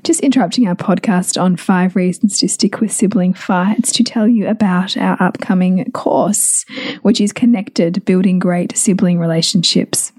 [0.03, 4.47] just interrupting our podcast on five reasons to stick with sibling fights to tell you
[4.47, 6.65] about our upcoming course,
[7.01, 10.11] which is connected building great sibling relationships.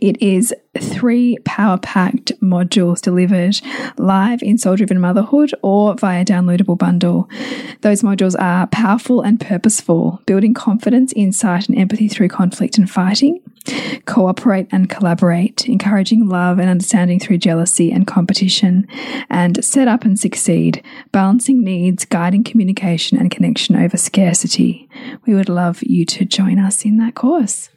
[0.00, 3.60] It is three power packed modules delivered
[3.98, 7.28] live in Soul Driven Motherhood or via downloadable bundle.
[7.80, 13.40] Those modules are powerful and purposeful, building confidence, insight, and empathy through conflict and fighting,
[14.06, 18.86] cooperate and collaborate, encouraging love and understanding through jealousy and competition,
[19.28, 24.88] and set up and succeed, balancing needs, guiding communication and connection over scarcity.
[25.26, 27.68] We would love you to join us in that course.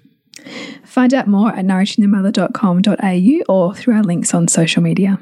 [0.83, 5.19] Find out more at nourishingthemother.com.au or through our links on social media.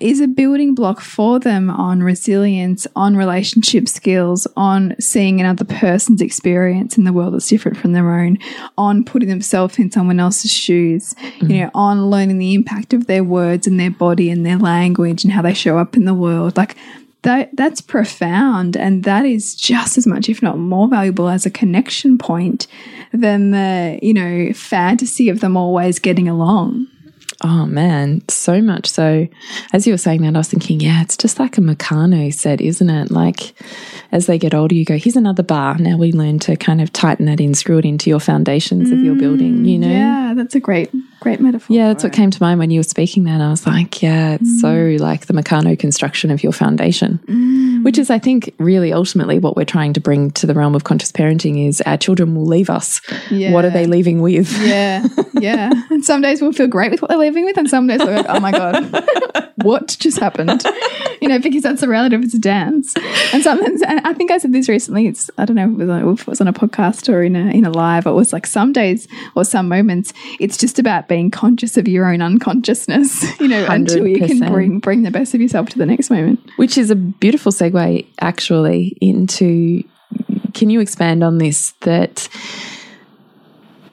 [0.00, 6.20] Is a building block for them on resilience, on relationship skills, on seeing another person's
[6.20, 8.38] experience in the world that's different from their own,
[8.76, 11.60] on putting themselves in someone else's shoes, you mm.
[11.60, 15.32] know, on learning the impact of their words and their body and their language and
[15.32, 16.56] how they show up in the world.
[16.56, 16.76] Like
[17.22, 21.50] that that's profound and that is just as much if not more valuable as a
[21.50, 22.66] connection point
[23.12, 26.86] than the you know fantasy of them always getting along
[27.42, 29.28] Oh man, so much so.
[29.72, 32.60] As you were saying that, I was thinking, yeah, it's just like a Meccano said,
[32.60, 33.10] isn't it?
[33.12, 33.54] Like
[34.10, 35.78] as they get older, you go, here's another bar.
[35.78, 38.98] Now we learn to kind of tighten that in, screw it into your foundations of
[39.00, 39.88] your mm, building, you know?
[39.88, 42.84] yeah that's a great great metaphor Yeah, that's what came to mind when you were
[42.84, 43.40] speaking that.
[43.40, 45.00] I was like, yeah, it's so mm.
[45.00, 47.84] like the Meccano construction of your foundation, mm.
[47.84, 50.84] which is, I think, really ultimately what we're trying to bring to the realm of
[50.84, 53.00] conscious parenting is our children will leave us.
[53.52, 54.50] What are they leaving with?
[54.62, 57.86] yeah yeah and some days we'll feel great with what they're living with and some
[57.86, 58.74] days like oh my god
[59.62, 60.62] what just happened?
[61.20, 62.94] You know because that's the reality of it's a dance.
[63.32, 65.76] And sometimes and i think i said this recently it's i don't know if it
[65.78, 68.12] was on, if it was on a podcast or in a in a live it
[68.12, 72.22] was like some days or some moments it's just about being conscious of your own
[72.22, 76.10] unconsciousness you know until you can bring bring the best of yourself to the next
[76.10, 76.40] moment.
[76.56, 79.84] Which is a beautiful segue, actually, into
[80.54, 81.72] can you expand on this?
[81.82, 82.28] That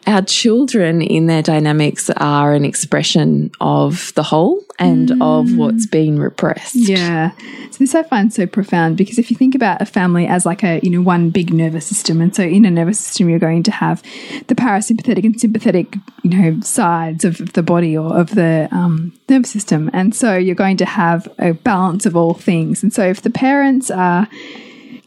[0.08, 6.20] our children in their dynamics are an expression of the whole and of what's been
[6.20, 6.76] repressed.
[6.76, 7.32] Yeah.
[7.72, 10.63] So this I find so profound because if you think about a family as like
[10.63, 13.63] a, you know, one big nervous system, and so in a nervous system you're going
[13.63, 14.04] to have
[14.48, 19.50] the parasympathetic and sympathetic, you know, sides of the body or of the um, nervous
[19.50, 19.89] system.
[19.94, 22.84] And so you're going to have a balance of all things.
[22.84, 24.28] And so if the parents are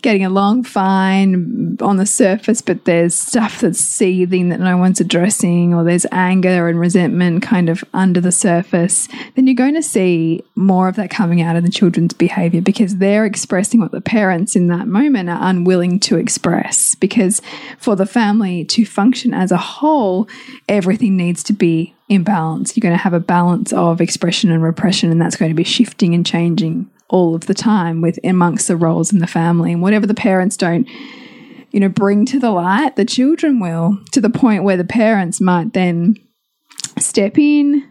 [0.03, 5.75] getting along fine on the surface, but there's stuff that's seething that no one's addressing,
[5.75, 10.43] or there's anger and resentment kind of under the surface, then you're going to see
[10.55, 14.57] more of that coming out in the children's behavior because they're expressing what the parents
[14.57, 16.95] in that moment are unwilling to express.
[16.95, 17.41] Because
[17.79, 20.29] for the family to function as a whole,
[20.69, 22.77] everything needs to be in balance.
[22.77, 25.65] You're going to have a balance of expression and repression, and that's going to be
[25.65, 29.83] shifting and changing all of the time with amongst the roles in the family and
[29.83, 30.87] whatever the parents don't
[31.71, 35.41] you know, bring to the light, the children will, to the point where the parents
[35.41, 36.17] might then
[36.99, 37.87] step in,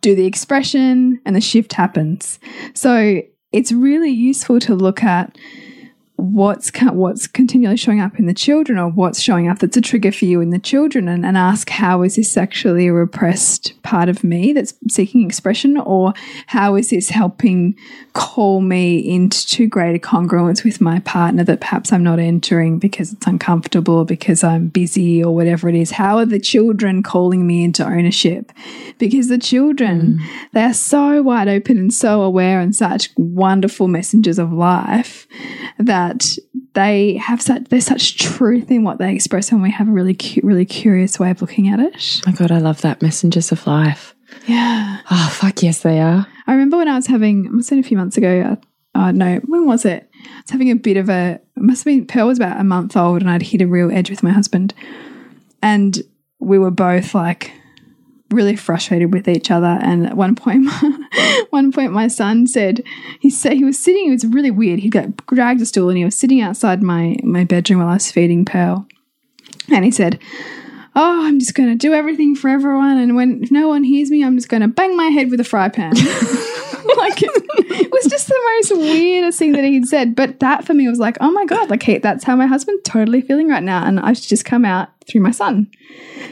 [0.00, 2.38] do the expression, and the shift happens.
[2.74, 5.36] So it's really useful to look at
[6.20, 10.12] what's what's continually showing up in the children or what's showing up that's a trigger
[10.12, 14.08] for you in the children and, and ask how is this actually a repressed part
[14.08, 15.76] of me that's seeking expression?
[15.78, 16.12] Or
[16.46, 17.76] how is this helping
[18.12, 23.26] call me into greater congruence with my partner that perhaps I'm not entering because it's
[23.26, 25.92] uncomfortable because I'm busy or whatever it is?
[25.92, 28.52] How are the children calling me into ownership?
[28.98, 30.48] Because the children mm.
[30.52, 35.26] they are so wide open and so aware and such wonderful messengers of life
[35.78, 36.36] that that
[36.74, 40.14] they have such there's such truth in what they express and we have a really
[40.14, 42.22] cu really curious way of looking at it.
[42.26, 44.14] My God, I love that messengers of life.
[44.46, 45.00] Yeah.
[45.10, 46.26] Oh fuck yes, they are.
[46.46, 48.58] I remember when I was having I must have been a few months ago.
[48.94, 50.10] Uh, uh, no, when was it?
[50.24, 51.40] I was having a bit of a.
[51.56, 53.90] It must have been Pearl was about a month old, and I'd hit a real
[53.92, 54.74] edge with my husband,
[55.62, 56.02] and
[56.40, 57.52] we were both like
[58.30, 59.78] really frustrated with each other.
[59.82, 60.68] And at one point,
[61.50, 62.82] one point, my son said
[63.18, 64.08] he said he was sitting.
[64.08, 64.80] It was really weird.
[64.80, 67.94] He got dragged a stool and he was sitting outside my my bedroom while I
[67.94, 68.86] was feeding Pearl,
[69.68, 70.18] and he said.
[70.96, 72.98] Oh, I'm just going to do everything for everyone.
[72.98, 75.40] And when if no one hears me, I'm just going to bang my head with
[75.40, 75.92] a fry pan.
[76.96, 77.30] like it,
[77.70, 80.14] it, was just the most weirdest thing that he'd said.
[80.14, 82.82] But that for me was like, oh my God, like, hey, that's how my husband's
[82.84, 83.84] totally feeling right now.
[83.84, 85.70] And I've just come out through my son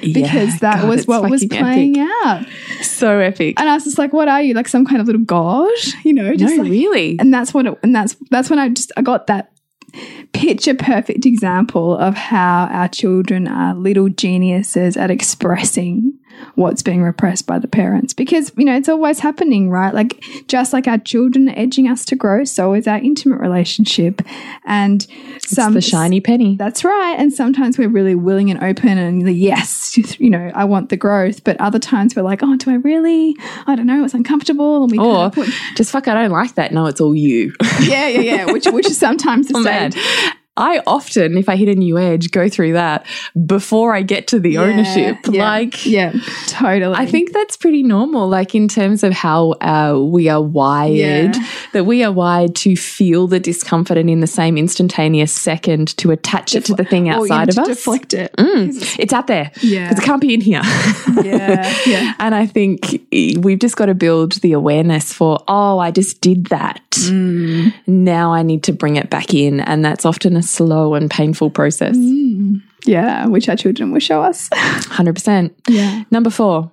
[0.00, 2.12] because yeah, that God, was what was playing epic.
[2.24, 2.46] out.
[2.82, 3.60] So epic.
[3.60, 4.54] And I was just like, what are you?
[4.54, 5.70] Like some kind of little god,
[6.04, 6.34] you know?
[6.34, 7.18] Just no, like, really.
[7.18, 9.52] And that's what it, and that's that's when I just I got that
[10.32, 16.17] picture perfect example of how our children are little geniuses at expressing
[16.54, 18.14] what's being repressed by the parents.
[18.14, 19.94] Because you know it's always happening right?
[19.94, 24.22] Like just like our children are edging us to grow so is our intimate relationship.
[24.64, 26.56] And it's some the shiny penny.
[26.56, 27.16] That's right.
[27.18, 30.96] And sometimes we're really willing and open and the yes you know i want the
[30.96, 31.44] growth.
[31.44, 33.36] But other times we're like oh do i really?
[33.66, 34.04] I don't know.
[34.04, 34.84] It's uncomfortable.
[34.84, 36.72] And we or put, just fuck i don't like that.
[36.72, 37.54] No it's all you.
[37.80, 38.52] Yeah yeah yeah.
[38.52, 39.92] Which which is sometimes the same
[40.58, 43.06] I often, if I hit a new edge, go through that
[43.46, 45.16] before I get to the yeah, ownership.
[45.30, 46.12] Yeah, like, yeah,
[46.48, 46.94] totally.
[46.96, 51.48] I think that's pretty normal, like in terms of how uh, we are wired, yeah.
[51.72, 56.10] that we are wired to feel the discomfort and in the same instantaneous second to
[56.10, 57.68] attach Def it to the thing outside of us.
[57.68, 58.32] Deflect it.
[58.36, 59.52] Mm, it's out there.
[59.62, 59.92] Yeah.
[59.92, 60.62] It can't be in here.
[61.22, 61.74] yeah.
[61.86, 62.14] Yeah.
[62.18, 66.46] And I think we've just got to build the awareness for, oh, I just did
[66.46, 66.82] that.
[66.90, 67.72] Mm.
[67.86, 69.60] Now I need to bring it back in.
[69.60, 71.96] And that's often a slow and painful process.
[71.96, 72.62] Mm.
[72.84, 74.48] Yeah, which our children will show us.
[74.50, 75.54] 100%.
[75.68, 76.04] Yeah.
[76.10, 76.70] Number four.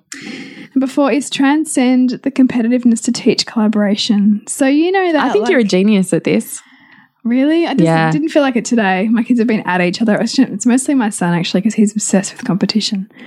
[0.76, 4.46] Number four is transcend the competitiveness to teach collaboration.
[4.48, 5.26] So, you know that.
[5.26, 6.62] I think like, you're a genius at this.
[7.24, 7.66] Really?
[7.66, 8.12] I just yeah.
[8.12, 9.08] didn't feel like it today.
[9.08, 10.16] My kids have been at each other.
[10.22, 13.12] It's mostly my son, actually, because he's obsessed with competition.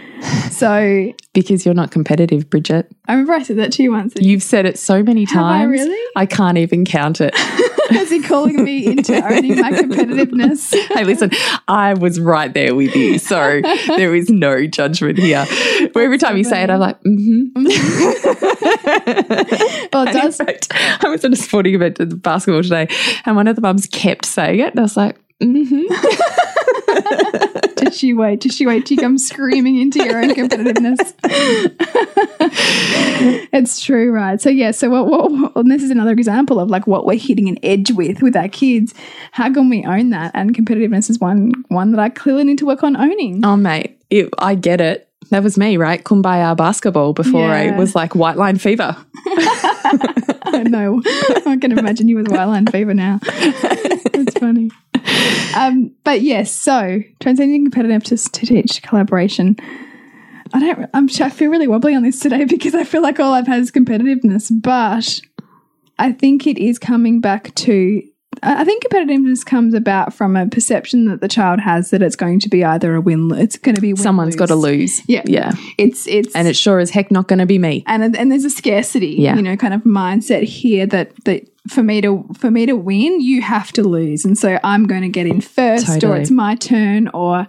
[0.50, 1.12] So.
[1.34, 2.90] because you're not competitive, Bridget.
[3.06, 4.14] I remember I said that to you once.
[4.18, 5.60] You've said it so many times.
[5.60, 6.12] I really?
[6.16, 7.32] I can't even count it.
[7.90, 10.74] Is he calling me into owning my competitiveness?
[10.94, 11.30] hey, listen,
[11.68, 13.18] I was right there with you.
[13.18, 13.62] So
[13.96, 15.44] there is no judgment here.
[15.92, 17.64] Where every time so you say it, I'm like, mm hmm.
[19.92, 20.36] well, it does.
[20.36, 22.88] Fact, I was at a sporting event at basketball today,
[23.24, 24.70] and one of the mums kept saying it.
[24.70, 26.54] And I was like, mm hmm.
[27.76, 28.40] Did she wait?
[28.40, 31.14] Did she wait till you come screaming into your own competitiveness?
[33.52, 34.40] it's true, right?
[34.40, 34.70] So yeah.
[34.70, 35.06] So what?
[35.06, 35.56] What?
[35.56, 38.48] And this is another example of like what we're hitting an edge with with our
[38.48, 38.94] kids.
[39.32, 40.32] How can we own that?
[40.34, 43.44] And competitiveness is one one that I clearly need to work on owning.
[43.44, 45.08] Oh, mate, it, I get it.
[45.30, 46.02] That was me, right?
[46.02, 47.74] Kumbaya basketball before yeah.
[47.74, 48.96] I was like white line fever.
[49.26, 51.02] I know.
[51.04, 53.20] I can imagine you with white line fever now.
[53.22, 54.70] That's funny.
[55.58, 59.56] Um, but yes, so transcending competitiveness to teach collaboration.
[60.52, 60.90] I don't.
[60.94, 61.08] I'm.
[61.08, 63.60] Sure I feel really wobbly on this today because I feel like all I've had
[63.60, 65.20] is competitiveness, but
[65.98, 68.02] I think it is coming back to
[68.42, 72.40] I think competitiveness comes about from a perception that the child has that it's going
[72.40, 75.00] to be either a win, it's going to be someone's got to lose.
[75.08, 75.52] Yeah, yeah.
[75.76, 77.84] It's it's and it's sure as heck not going to be me.
[77.86, 79.34] And and there's a scarcity, yeah.
[79.36, 83.20] you know, kind of mindset here that that for me to for me to win,
[83.20, 86.12] you have to lose, and so I'm going to get in first, totally.
[86.12, 87.46] or it's my turn, or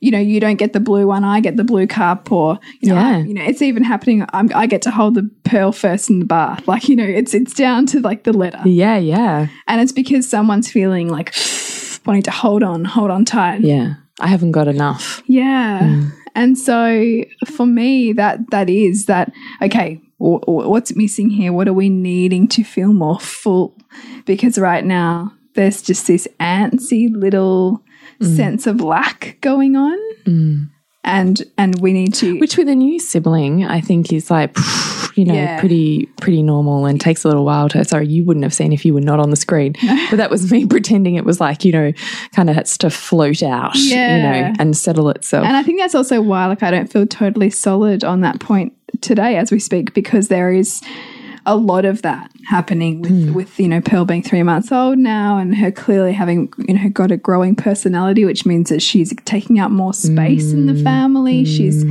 [0.00, 2.88] you know, you don't get the blue one, I get the blue cup, or you
[2.88, 3.16] know, yeah.
[3.16, 4.24] I, you know, it's even happening.
[4.32, 6.66] I'm, i get to hold the pearl first in the bath.
[6.68, 8.60] Like you know, it's it's down to like the letter.
[8.64, 9.48] Yeah, yeah.
[9.66, 11.34] And it's because someone's feeling like
[12.04, 13.62] wanting to hold on, hold on tight.
[13.62, 15.22] Yeah, I haven't got enough.
[15.26, 15.80] Yeah.
[15.80, 16.12] Mm.
[16.34, 20.00] And so for me, that that is that okay.
[20.18, 21.52] What's missing here?
[21.52, 23.76] What are we needing to feel more full?
[24.24, 27.82] Because right now there's just this antsy little
[28.20, 28.36] mm.
[28.36, 29.98] sense of lack going on.
[30.24, 30.70] Mm.
[31.04, 34.56] And and we need to Which with a new sibling, I think is like,
[35.14, 35.60] you know, Yeah.
[35.60, 37.84] pretty pretty normal and takes a little while to.
[37.84, 39.74] Sorry, you wouldn't have seen if you were not on the screen,
[40.10, 41.92] but that was me pretending it was like you know,
[42.32, 45.46] kind of has to float out, you know, and settle itself.
[45.46, 48.75] And I think that's also why, like, I don't feel totally solid on that point
[49.06, 50.82] today as we speak, because there is
[51.46, 53.32] a lot of that happening with, hmm.
[53.32, 56.88] with you know, Pearl being three months old now and her clearly having, you know,
[56.88, 60.82] got a growing personality, which means that she's taking up more space in the hmm.
[60.82, 61.40] family.
[61.40, 61.44] Hmm.
[61.44, 61.84] She's,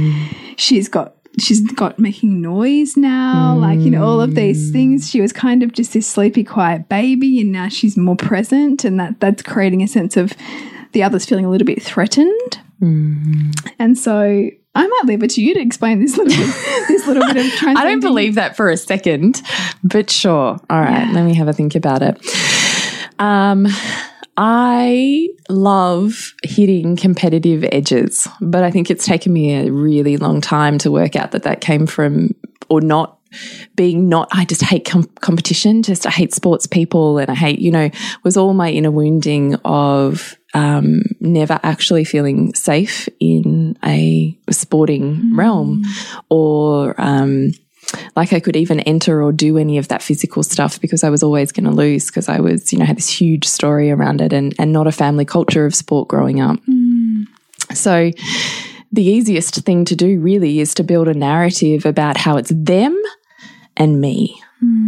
[0.58, 5.10] she's got, she's got making noise now, like, you know, all of these things.
[5.10, 9.00] She was kind of just this sleepy, quiet baby, and now she's more present, and
[9.00, 10.34] that that's creating a sense of
[10.96, 12.60] the others feeling a little bit threatened.
[12.82, 14.14] And so
[14.76, 16.56] I might leave it to you to explain this little bit,
[16.88, 17.78] this little bit of transcending.
[17.78, 19.42] I don't believe that for a second,
[19.84, 20.32] but sure.
[20.70, 21.12] All right, Yeah.
[21.14, 22.20] let me have a think about it.
[23.20, 23.68] Um,
[24.38, 30.78] I love hitting competitive edges, but I think it's taken me a really long time
[30.80, 32.32] to work out that that came from
[32.70, 33.18] or not
[33.76, 37.60] being not I just hate com competition just I hate sports people and I hate
[37.60, 37.90] you know
[38.24, 45.84] was all my inner wounding of um, never actually feeling safe in a sporting realm
[46.30, 47.52] or um,
[48.16, 51.22] like I could even enter or do any of that physical stuff because I was
[51.22, 54.32] always going to lose because I was, you know, had this huge story around it
[54.32, 56.58] and, and not a family culture of sport growing up.
[57.74, 58.12] So
[58.94, 63.00] the easiest thing to do really is to build a narrative about how it's them
[63.76, 64.42] and me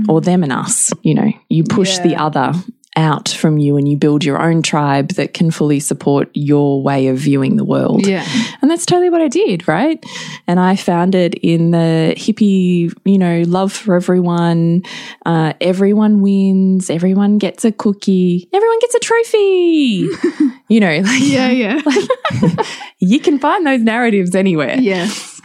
[0.08, 0.92] or them and us.
[1.02, 2.54] You know, you push the other
[2.98, 7.08] out from you and you build your own tribe that can fully support your way
[7.08, 8.06] of viewing the world.
[8.08, 8.26] Yeah.
[8.62, 10.04] And that's totally what I did, right?
[10.48, 14.82] And I found it in the hippie, you know, love for everyone.
[15.26, 16.90] Uh, everyone wins.
[16.90, 18.50] Everyone gets a cookie.
[18.52, 20.10] Everyone gets a trophy.
[20.68, 21.82] you know, like Yeah, yeah.
[21.86, 22.66] Like,
[23.00, 24.76] you can find those narratives anywhere.
[24.80, 25.37] yes.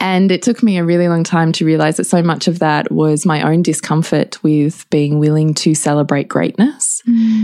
[0.00, 2.90] And it took me a really long time to realize that so much of that
[2.90, 7.02] was my own discomfort with being willing to celebrate greatness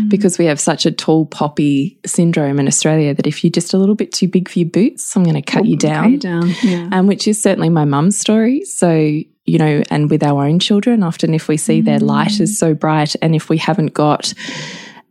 [0.08, 3.78] because we have such a tall poppy syndrome in Australia that if you're just a
[3.78, 6.04] little bit too big for your boots, I'm going to cut you down.
[6.04, 6.54] Cut you down.
[6.62, 6.88] Yeah.
[6.92, 8.64] Um, which is certainly my mum's story.
[8.64, 12.58] So, you know, and with our own children, often if we see their light is
[12.58, 14.32] so bright and if we haven't got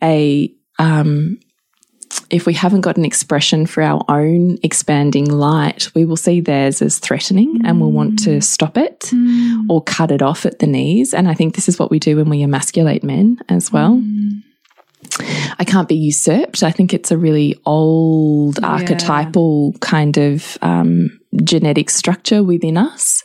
[0.02, 1.40] a, um,
[2.30, 6.82] if we haven't got an expression for our own expanding light, we will see theirs
[6.82, 8.44] as threatening and we'll want to mm.
[8.44, 9.66] stop it mm.
[9.70, 11.14] or cut it off at the knees.
[11.14, 13.98] And I think this is what we do when we emasculate men as well.
[13.98, 14.44] Mm.
[15.60, 16.64] I can't be usurped.
[16.64, 23.24] I think it's a really old archetypal kind of um, genetic structure within us.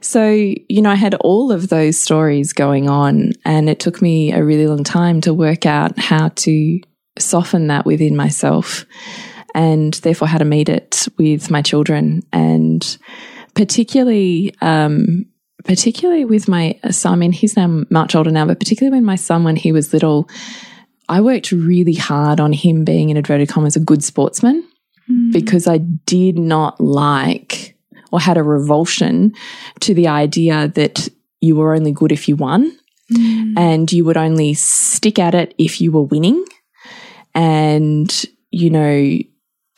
[0.00, 4.32] So, you know, I had all of those stories going on, and it took me
[4.32, 6.80] a really long time to work out how to
[7.20, 8.84] soften that within myself
[9.54, 12.22] and therefore how to meet it with my children.
[12.32, 12.98] And
[13.54, 15.26] particularly, um,
[15.64, 19.16] particularly with my son, I mean, he's now much older now, but particularly when my
[19.16, 20.28] son, when he was little,
[21.08, 24.64] I worked really hard on him being, in inverted commas, a good sportsman
[25.32, 27.76] because I did not like
[28.12, 29.34] or had a revulsion
[29.80, 31.08] to the idea that
[31.40, 32.76] you were only good if you won
[33.56, 36.44] and you would only stick at it if you were winning.
[37.38, 39.18] And, you know,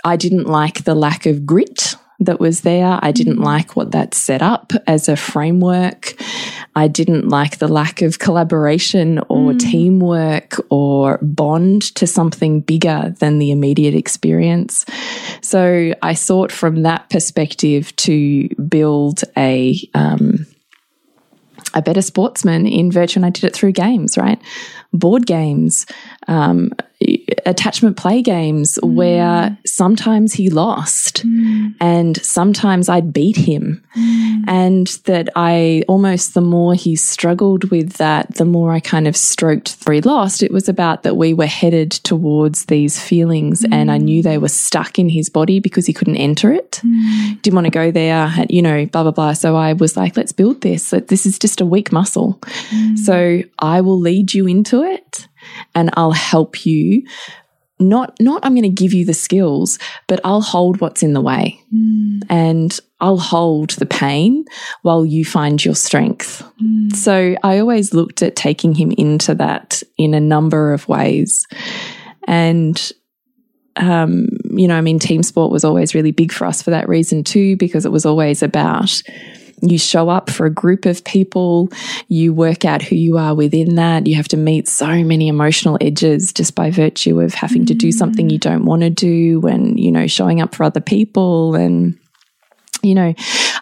[0.02, 2.98] I didn't like the lack of grit that was there.
[3.02, 6.14] I didn't like what that set up as a framework.
[6.74, 13.38] I didn't like the lack of collaboration or teamwork or bond to something bigger than
[13.38, 14.86] the immediate experience.
[15.42, 20.46] So I sought from that perspective to build a, um,
[21.74, 24.40] a better sportsman in virtue, and I did it through games, right?
[24.92, 25.86] Board games,
[26.26, 26.72] um,
[27.50, 28.94] attachment play games, mm.
[28.94, 31.74] where sometimes he lost mm.
[31.80, 33.84] and sometimes I'd beat him.
[33.96, 34.44] Mm.
[34.46, 39.16] And that I almost, the more he struggled with that, the more I kind of
[39.16, 40.42] stroked three lost.
[40.42, 44.48] It was about that we were headed towards these feelings and I knew they were
[44.48, 46.80] stuck in his body because he couldn't enter it.
[47.42, 49.32] Didn't want to go there, had, you know, blah, blah, blah.
[49.32, 50.90] So I was like, let's build this.
[50.90, 52.40] This is just a weak muscle.
[52.96, 55.28] So I will lead you into it
[55.74, 57.04] and I'll help you.
[57.80, 61.20] Not, not I'm going to give you the skills, but I'll hold what's in the
[61.20, 61.58] way
[62.28, 64.44] and I'll hold the pain
[64.82, 66.42] while you find your strength.
[66.94, 71.46] So I always looked at taking him into that in a number of ways.
[72.28, 72.92] And,
[73.76, 76.88] um, you know, I mean, team sport was always really big for us for that
[76.88, 79.02] reason too, because it was always about
[79.60, 81.70] you show up for a group of people,
[82.08, 84.06] you work out who you are within that.
[84.06, 87.88] You have to meet so many emotional edges just by virtue of having to do
[87.88, 87.94] mm.
[87.94, 91.98] something you don't want to do and, you know, showing up for other people and
[92.82, 93.14] you know,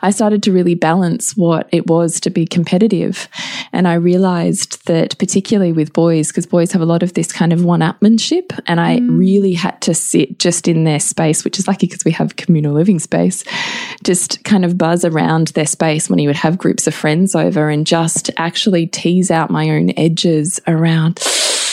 [0.02, 3.28] I started to really balance what it was to be competitive.
[3.72, 7.52] And I realized that, particularly with boys, because boys have a lot of this kind
[7.52, 9.18] of one upmanship, and I mm.
[9.18, 12.74] really had to sit just in their space, which is lucky because we have communal
[12.74, 13.44] living space,
[14.02, 17.68] just kind of buzz around their space when he would have groups of friends over
[17.68, 21.22] and just actually tease out my own edges around,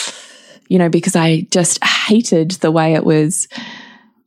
[0.68, 3.48] you know, because I just hated the way it was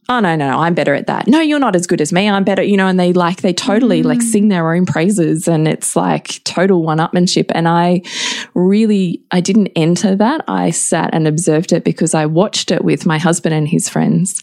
[0.10, 1.28] oh no, no, no, I'm better at that.
[1.28, 2.28] No, you're not as good as me.
[2.28, 4.06] I'm better, you know, and they like, they totally mm.
[4.06, 7.52] like sing their own praises and it's like total one upmanship.
[7.54, 8.02] And I
[8.56, 10.44] really, I didn't enter that.
[10.48, 14.42] I sat and observed it because I watched it with my husband and his friends.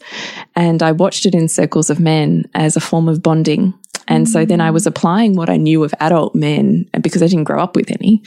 [0.54, 3.74] And I watched it in circles of men as a form of bonding.
[4.06, 4.30] And mm.
[4.30, 7.60] so then I was applying what I knew of adult men because I didn't grow
[7.60, 8.22] up with any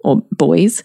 [0.00, 0.82] or boys.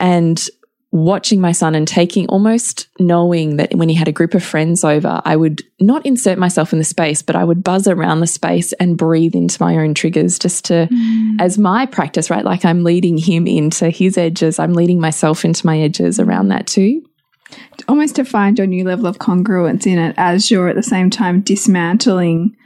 [0.00, 0.48] And
[0.92, 4.84] watching my son and taking almost knowing that when he had a group of friends
[4.84, 8.26] over, I would not insert myself in the space, but I would buzz around the
[8.26, 11.40] space and breathe into my own triggers just to, mm.
[11.40, 12.44] as my practice, right?
[12.44, 16.66] Like I'm leading him into his edges, I'm leading myself into my edges around that
[16.66, 17.02] too.
[17.88, 21.10] Almost to find your new level of congruence in it as you're at the same
[21.10, 22.56] time dismantling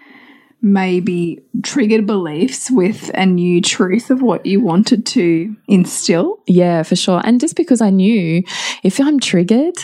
[0.62, 6.40] maybe triggered beliefs with a new truth of what you wanted to instill.
[6.46, 7.20] Yeah, for sure.
[7.24, 8.42] And just because I knew
[8.82, 9.76] if I'm triggered,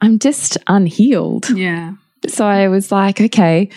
[0.00, 1.48] I'm just unhealed.
[1.50, 1.94] Yeah.
[2.26, 3.68] So I was like, okay,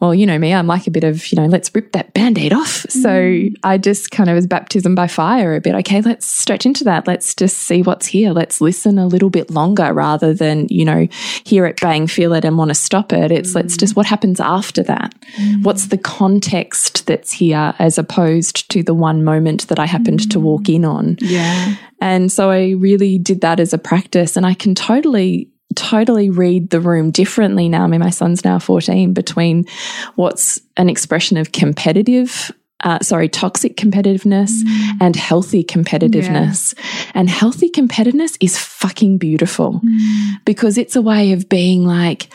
[0.00, 2.38] well, you know me, I'm like a bit of, you know, let's rip that band
[2.38, 2.82] aid off.
[2.84, 2.90] Mm.
[2.90, 5.74] So I just kind of was baptism by fire a bit.
[5.76, 7.06] Okay, let's stretch into that.
[7.06, 8.32] Let's just see what's here.
[8.32, 11.08] Let's listen a little bit longer rather than, you know,
[11.44, 13.32] hear it, bang, feel it, and want to stop it.
[13.32, 13.56] It's mm.
[13.56, 15.14] let's just what happens after that.
[15.36, 15.64] Mm.
[15.64, 20.38] What's the context that's here as opposed to the one moment that I happened to
[20.38, 21.16] walk in on?
[21.20, 21.76] Yeah.
[22.00, 24.36] And so I really did that as a practice.
[24.36, 27.84] And I can totally totally read the room differently now.
[27.84, 29.66] I mean, my son's now 14 between
[30.16, 32.52] what's an expression of competitive
[32.84, 34.92] uh, sorry, toxic competitiveness mm.
[35.00, 36.74] and healthy competitiveness.
[36.76, 37.10] Yeah.
[37.14, 40.34] And healthy competitiveness is fucking beautiful mm.
[40.44, 42.28] because it's a way of being like,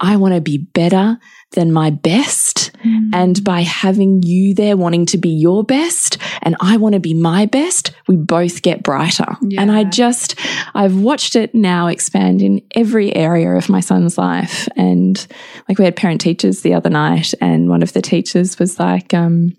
[0.00, 1.18] I want to be better
[1.52, 2.70] than my best.
[2.84, 3.10] Mm.
[3.12, 7.14] And by having you there wanting to be your best and I want to be
[7.14, 9.36] my best, we both get brighter.
[9.42, 9.62] Yeah.
[9.62, 10.34] And I just,
[10.74, 14.68] I've watched it now expand in every area of my son's life.
[14.76, 15.26] And
[15.68, 19.14] like we had parent teachers the other night, and one of the teachers was like,
[19.14, 19.56] um,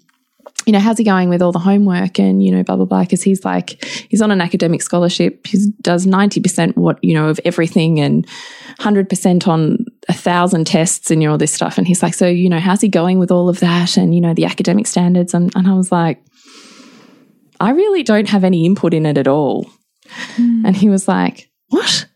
[0.66, 3.06] you know, how's he going with all the homework and, you know, blah, blah, blah.
[3.06, 5.48] Cause he's like, he's on an academic scholarship.
[5.48, 8.28] He does 90% what, you know, of everything and
[8.80, 11.78] 100% on a thousand tests and, you know, all this stuff.
[11.78, 14.22] And he's like, so, you know, how's he going with all of that and, you
[14.22, 15.34] know, the academic standards?
[15.34, 16.24] And, and I was like,
[17.60, 19.70] I really don't have any input in it at all.
[20.38, 20.64] Mm.
[20.66, 22.08] And he was like, what?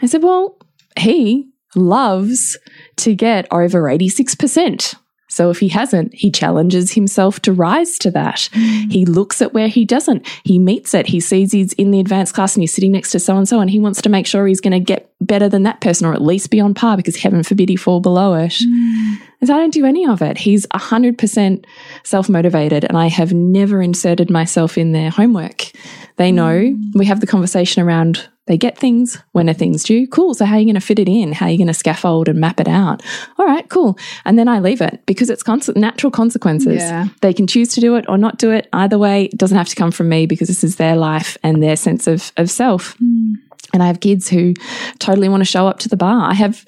[0.00, 0.58] I said, well,
[0.98, 2.58] he loves
[2.96, 4.94] to get over 86%.
[5.30, 8.48] So if he hasn't, he challenges himself to rise to that.
[8.52, 8.92] Mm.
[8.92, 10.26] He looks at where he doesn't.
[10.44, 11.06] He meets it.
[11.06, 13.60] He sees he's in the advanced class and he's sitting next to so and so,
[13.60, 16.12] and he wants to make sure he's going to get better than that person or
[16.12, 18.52] at least be on par because heaven forbid he fall below it.
[18.52, 19.20] Mm.
[19.40, 20.36] And I don't do any of it.
[20.36, 21.64] He's 100%
[22.02, 25.70] self motivated, and I have never inserted myself in their homework.
[26.16, 26.90] They know mm.
[26.94, 30.08] we have the conversation around they get things when a thing's due.
[30.08, 30.34] Cool.
[30.34, 31.30] So how are you going to fit it in?
[31.30, 33.00] How are you going to scaffold and map it out?
[33.38, 33.96] All right, cool.
[34.24, 36.82] And then I leave it because it's cons natural consequences.
[36.82, 37.06] Yeah.
[37.20, 38.68] They can choose to do it or not do it.
[38.72, 41.62] Either way, it doesn't have to come from me because this is their life and
[41.62, 42.98] their sense of, of self.
[42.98, 43.36] Mm.
[43.72, 44.54] And I have kids who
[44.98, 46.30] totally want to show up to the bar.
[46.30, 46.64] I have,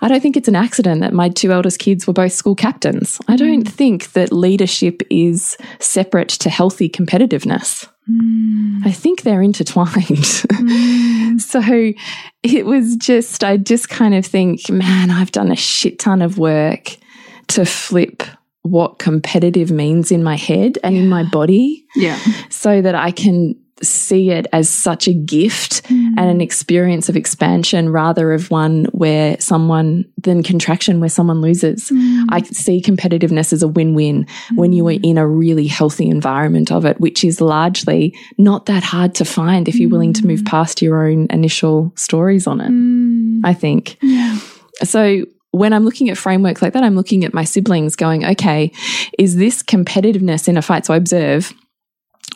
[0.00, 3.20] I don't think it's an accident that my two eldest kids were both school captains.
[3.28, 3.70] I don't mm.
[3.70, 7.88] think that leadership is separate to healthy competitiveness.
[8.10, 8.86] Mm.
[8.86, 9.94] I think they're intertwined.
[9.96, 11.40] Mm.
[11.40, 11.60] so
[12.42, 16.38] it was just, I just kind of think, man, I've done a shit ton of
[16.38, 16.96] work
[17.48, 18.22] to flip
[18.62, 21.02] what competitive means in my head and yeah.
[21.02, 21.86] in my body.
[21.96, 22.18] Yeah.
[22.50, 26.14] So that I can see it as such a gift mm.
[26.16, 31.90] and an experience of expansion rather of one where someone than contraction where someone loses.
[31.90, 32.26] Mm.
[32.28, 34.56] I see competitiveness as a win-win mm.
[34.56, 38.82] when you are in a really healthy environment of it, which is largely not that
[38.82, 40.48] hard to find if you're willing to move mm.
[40.48, 42.70] past your own initial stories on it.
[42.70, 43.40] Mm.
[43.44, 43.96] I think.
[44.02, 44.38] Yeah.
[44.84, 48.72] So when I'm looking at frameworks like that, I'm looking at my siblings going, okay,
[49.18, 50.86] is this competitiveness in a fight?
[50.86, 51.52] So I observe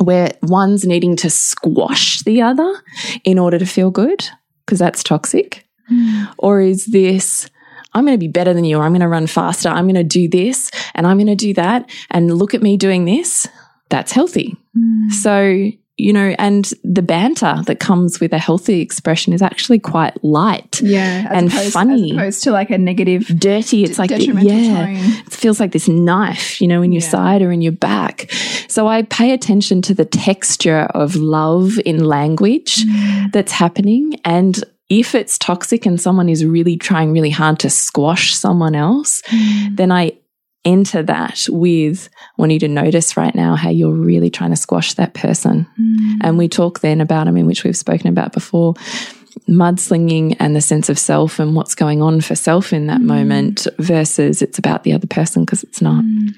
[0.00, 2.82] where one's needing to squash the other
[3.24, 4.28] in order to feel good,
[4.64, 5.66] because that's toxic?
[5.90, 6.32] Mm.
[6.38, 7.48] Or is this,
[7.92, 9.94] I'm going to be better than you, or I'm going to run faster, I'm going
[9.94, 13.46] to do this, and I'm going to do that, and look at me doing this,
[13.88, 14.56] that's healthy.
[14.76, 15.12] Mm.
[15.12, 20.22] So, you know, and the banter that comes with a healthy expression is actually quite
[20.24, 23.84] light, yeah, and opposed, funny, as opposed to like a negative, dirty.
[23.84, 24.96] It's like the, yeah, tone.
[24.96, 27.08] it feels like this knife, you know, in your yeah.
[27.08, 28.30] side or in your back.
[28.68, 33.30] So I pay attention to the texture of love in language mm.
[33.32, 38.34] that's happening, and if it's toxic and someone is really trying really hard to squash
[38.34, 39.76] someone else, mm.
[39.76, 40.12] then I
[40.64, 44.94] enter that with want you to notice right now how you're really trying to squash
[44.94, 45.66] that person.
[45.78, 46.18] Mm.
[46.22, 48.74] And we talk then about, I mean, which we've spoken about before,
[49.48, 53.04] mudslinging and the sense of self and what's going on for self in that mm.
[53.04, 56.02] moment versus it's about the other person because it's not.
[56.02, 56.34] Mm.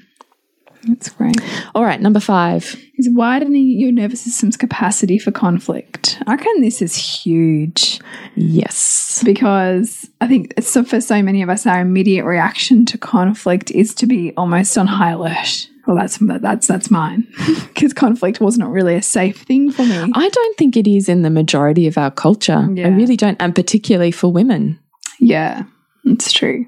[0.86, 1.36] That's great.
[1.74, 6.18] All right, number five is widening your nervous system's capacity for conflict.
[6.26, 8.00] I reckon this is huge.
[8.36, 9.22] Yes.
[9.24, 13.94] Because I think so for so many of us, our immediate reaction to conflict is
[13.96, 15.68] to be almost on high alert.
[15.86, 17.28] Well, that's that's that's mine
[17.68, 20.10] because conflict was not really a safe thing for me.
[20.14, 22.68] I don't think it is in the majority of our culture.
[22.72, 22.88] Yeah.
[22.88, 24.80] I really don't, and particularly for women.
[25.20, 25.62] Yeah,
[26.04, 26.66] it's true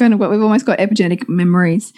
[0.00, 1.92] we've almost got epigenetic memories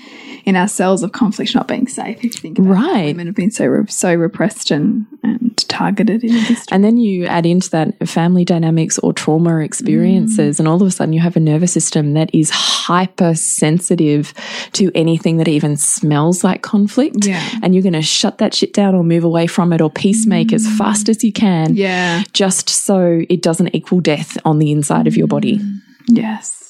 [0.44, 2.18] in our cells of conflict not being safe.
[2.18, 6.74] If you think right, women have been so so repressed and and targeted in history.
[6.74, 10.58] And then you add into that family dynamics or trauma experiences, mm.
[10.60, 14.34] and all of a sudden you have a nervous system that is hypersensitive
[14.72, 17.26] to anything that even smells like conflict.
[17.26, 17.42] Yeah.
[17.62, 20.48] and you're going to shut that shit down or move away from it or peacemake
[20.48, 20.54] mm.
[20.54, 21.76] as fast as you can.
[21.76, 25.60] Yeah, just so it doesn't equal death on the inside of your body.
[26.08, 26.63] Yes.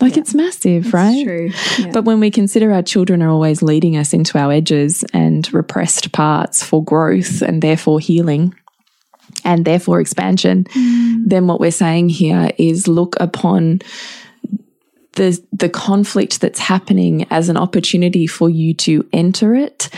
[0.00, 0.20] Like yeah.
[0.20, 1.24] it's massive, right?
[1.24, 1.50] true.
[1.78, 1.90] Yeah.
[1.92, 6.12] But when we consider our children are always leading us into our edges and repressed
[6.12, 8.54] parts for growth and therefore healing
[9.44, 11.22] and therefore expansion, mm.
[11.24, 13.80] then what we're saying here is look upon
[15.16, 19.88] the the conflict that's happening as an opportunity for you to enter it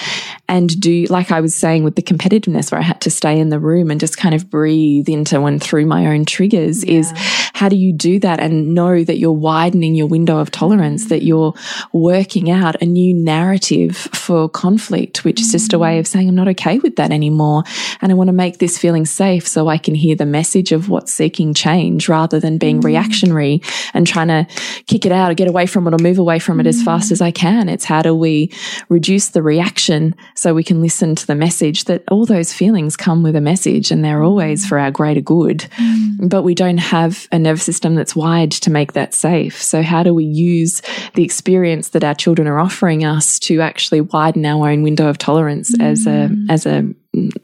[0.49, 3.51] and do like I was saying with the competitiveness where I had to stay in
[3.51, 7.01] the room and just kind of breathe into and through my own triggers yeah.
[7.01, 7.12] is
[7.53, 11.23] how do you do that and know that you're widening your window of tolerance that
[11.23, 11.53] you're
[11.93, 16.37] working out a new narrative for conflict which is just a way of saying I'm
[16.37, 17.64] not okay with that anymore
[18.01, 20.89] and I want to make this feeling safe so I can hear the message of
[20.89, 22.85] what's seeking change rather than being mm.
[22.85, 23.61] reactionary
[23.93, 24.47] and trying to
[24.87, 27.11] kick it out or get away from it or move away from it as fast
[27.11, 28.53] as I can it's how do we
[28.89, 33.23] reduce the reaction so we can listen to the message that all those feelings come
[33.23, 35.61] with a message and they're always for our greater good.
[35.77, 36.29] Mm.
[36.29, 39.61] But we don't have a nervous system that's wired to make that safe.
[39.63, 40.83] So, how do we use
[41.15, 45.19] the experience that our children are offering us to actually widen our own window of
[45.19, 45.85] tolerance mm.
[45.85, 46.93] as a as a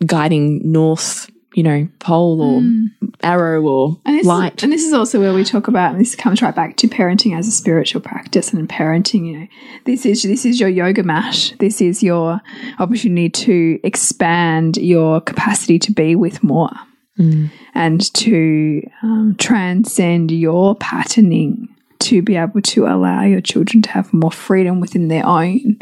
[0.06, 2.88] guiding north you know, pole or mm.
[3.22, 4.62] arrow or and light.
[4.62, 7.36] and this is also where we talk about, and this comes right back to parenting
[7.36, 9.46] as a spiritual practice and parenting, you know,
[9.84, 11.54] this is this is your yoga mat.
[11.60, 12.40] This is your
[12.78, 16.70] opportunity to expand your capacity to be with more.
[17.18, 17.50] Mm.
[17.76, 21.68] And to um, transcend your patterning
[22.00, 25.78] to be able to allow your children to have more freedom within their own.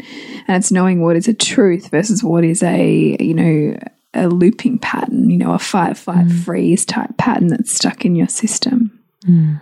[0.47, 3.77] And it's knowing what is a truth versus what is a, you know,
[4.13, 6.43] a looping pattern, you know, a fight, fight, mm.
[6.43, 8.99] freeze type pattern that's stuck in your system.
[9.25, 9.59] Mm.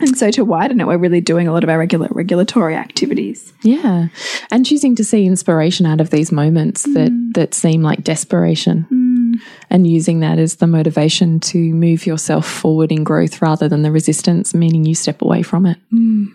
[0.00, 3.52] And so to widen it, we're really doing a lot of our regular regulatory activities.
[3.62, 4.08] Yeah.
[4.50, 6.94] And choosing to see inspiration out of these moments mm.
[6.94, 9.40] that, that seem like desperation mm.
[9.70, 13.92] and using that as the motivation to move yourself forward in growth rather than the
[13.92, 15.78] resistance, meaning you step away from it.
[15.92, 16.32] Mm.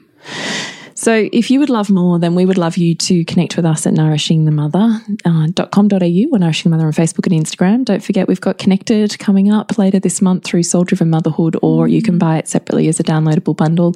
[0.99, 3.87] So if you would love more, then we would love you to connect with us
[3.87, 7.85] at nourishingthemother.com.au uh, or Nourishing the Mother on Facebook and Instagram.
[7.85, 11.87] Don't forget we've got Connected coming up later this month through Soul Driven Motherhood, or
[11.87, 13.95] you can buy it separately as a downloadable bundle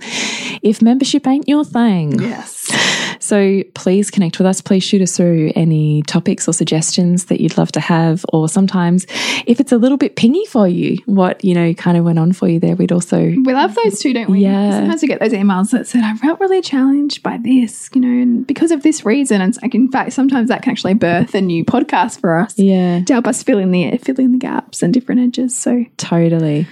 [0.61, 2.21] if membership ain't your thing.
[2.21, 2.69] Yes.
[3.24, 4.59] So please connect with us.
[4.59, 8.26] Please shoot us through any topics or suggestions that you'd love to have.
[8.34, 9.07] Or sometimes
[9.47, 12.34] if it's a little bit pingy for you, what, you know, kind of went on
[12.34, 13.17] for you there, we'd also.
[13.17, 14.41] We love those too, don't we?
[14.41, 14.71] Yeah.
[14.71, 18.09] Sometimes we get those emails that said, I felt really challenged by this, you know,
[18.09, 19.39] and because of this reason.
[19.39, 22.59] And like, in fact, sometimes that can actually birth a new podcast for us.
[22.59, 23.05] Yeah.
[23.05, 25.57] To help us fill in the, fill in the gaps and different edges.
[25.57, 26.67] So totally.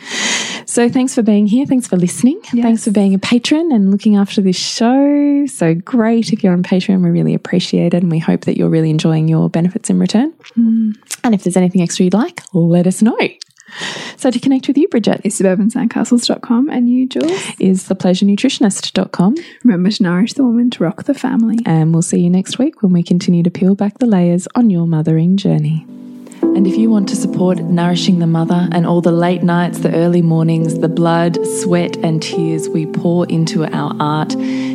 [0.65, 1.65] So thanks for being here.
[1.65, 2.41] Thanks for listening.
[2.53, 2.63] Yes.
[2.63, 5.45] Thanks for being a patron and looking after this show.
[5.47, 8.01] So great if you're on Patreon, we really appreciate it.
[8.01, 10.33] And we hope that you're really enjoying your benefits in return.
[10.57, 10.97] Mm.
[11.23, 13.15] And if there's anything extra you'd like, let us know.
[14.17, 19.35] So to connect with you, Bridget, is suburbansandcastles.com and you, Jules, is thepleasurenutritionist.com.
[19.63, 21.59] Remember to nourish the woman to rock the family.
[21.63, 24.71] And we'll see you next week when we continue to peel back the layers on
[24.71, 25.85] your mothering journey.
[26.41, 29.95] And if you want to support Nourishing the Mother and all the late nights, the
[29.95, 34.35] early mornings, the blood, sweat, and tears we pour into our art,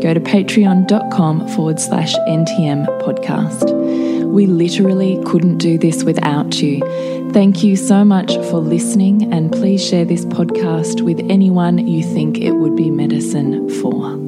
[0.00, 3.74] Go to patreon.com forward slash NTM podcast.
[4.24, 6.80] We literally couldn't do this without you.
[7.32, 12.38] Thank you so much for listening, and please share this podcast with anyone you think
[12.38, 14.27] it would be medicine for.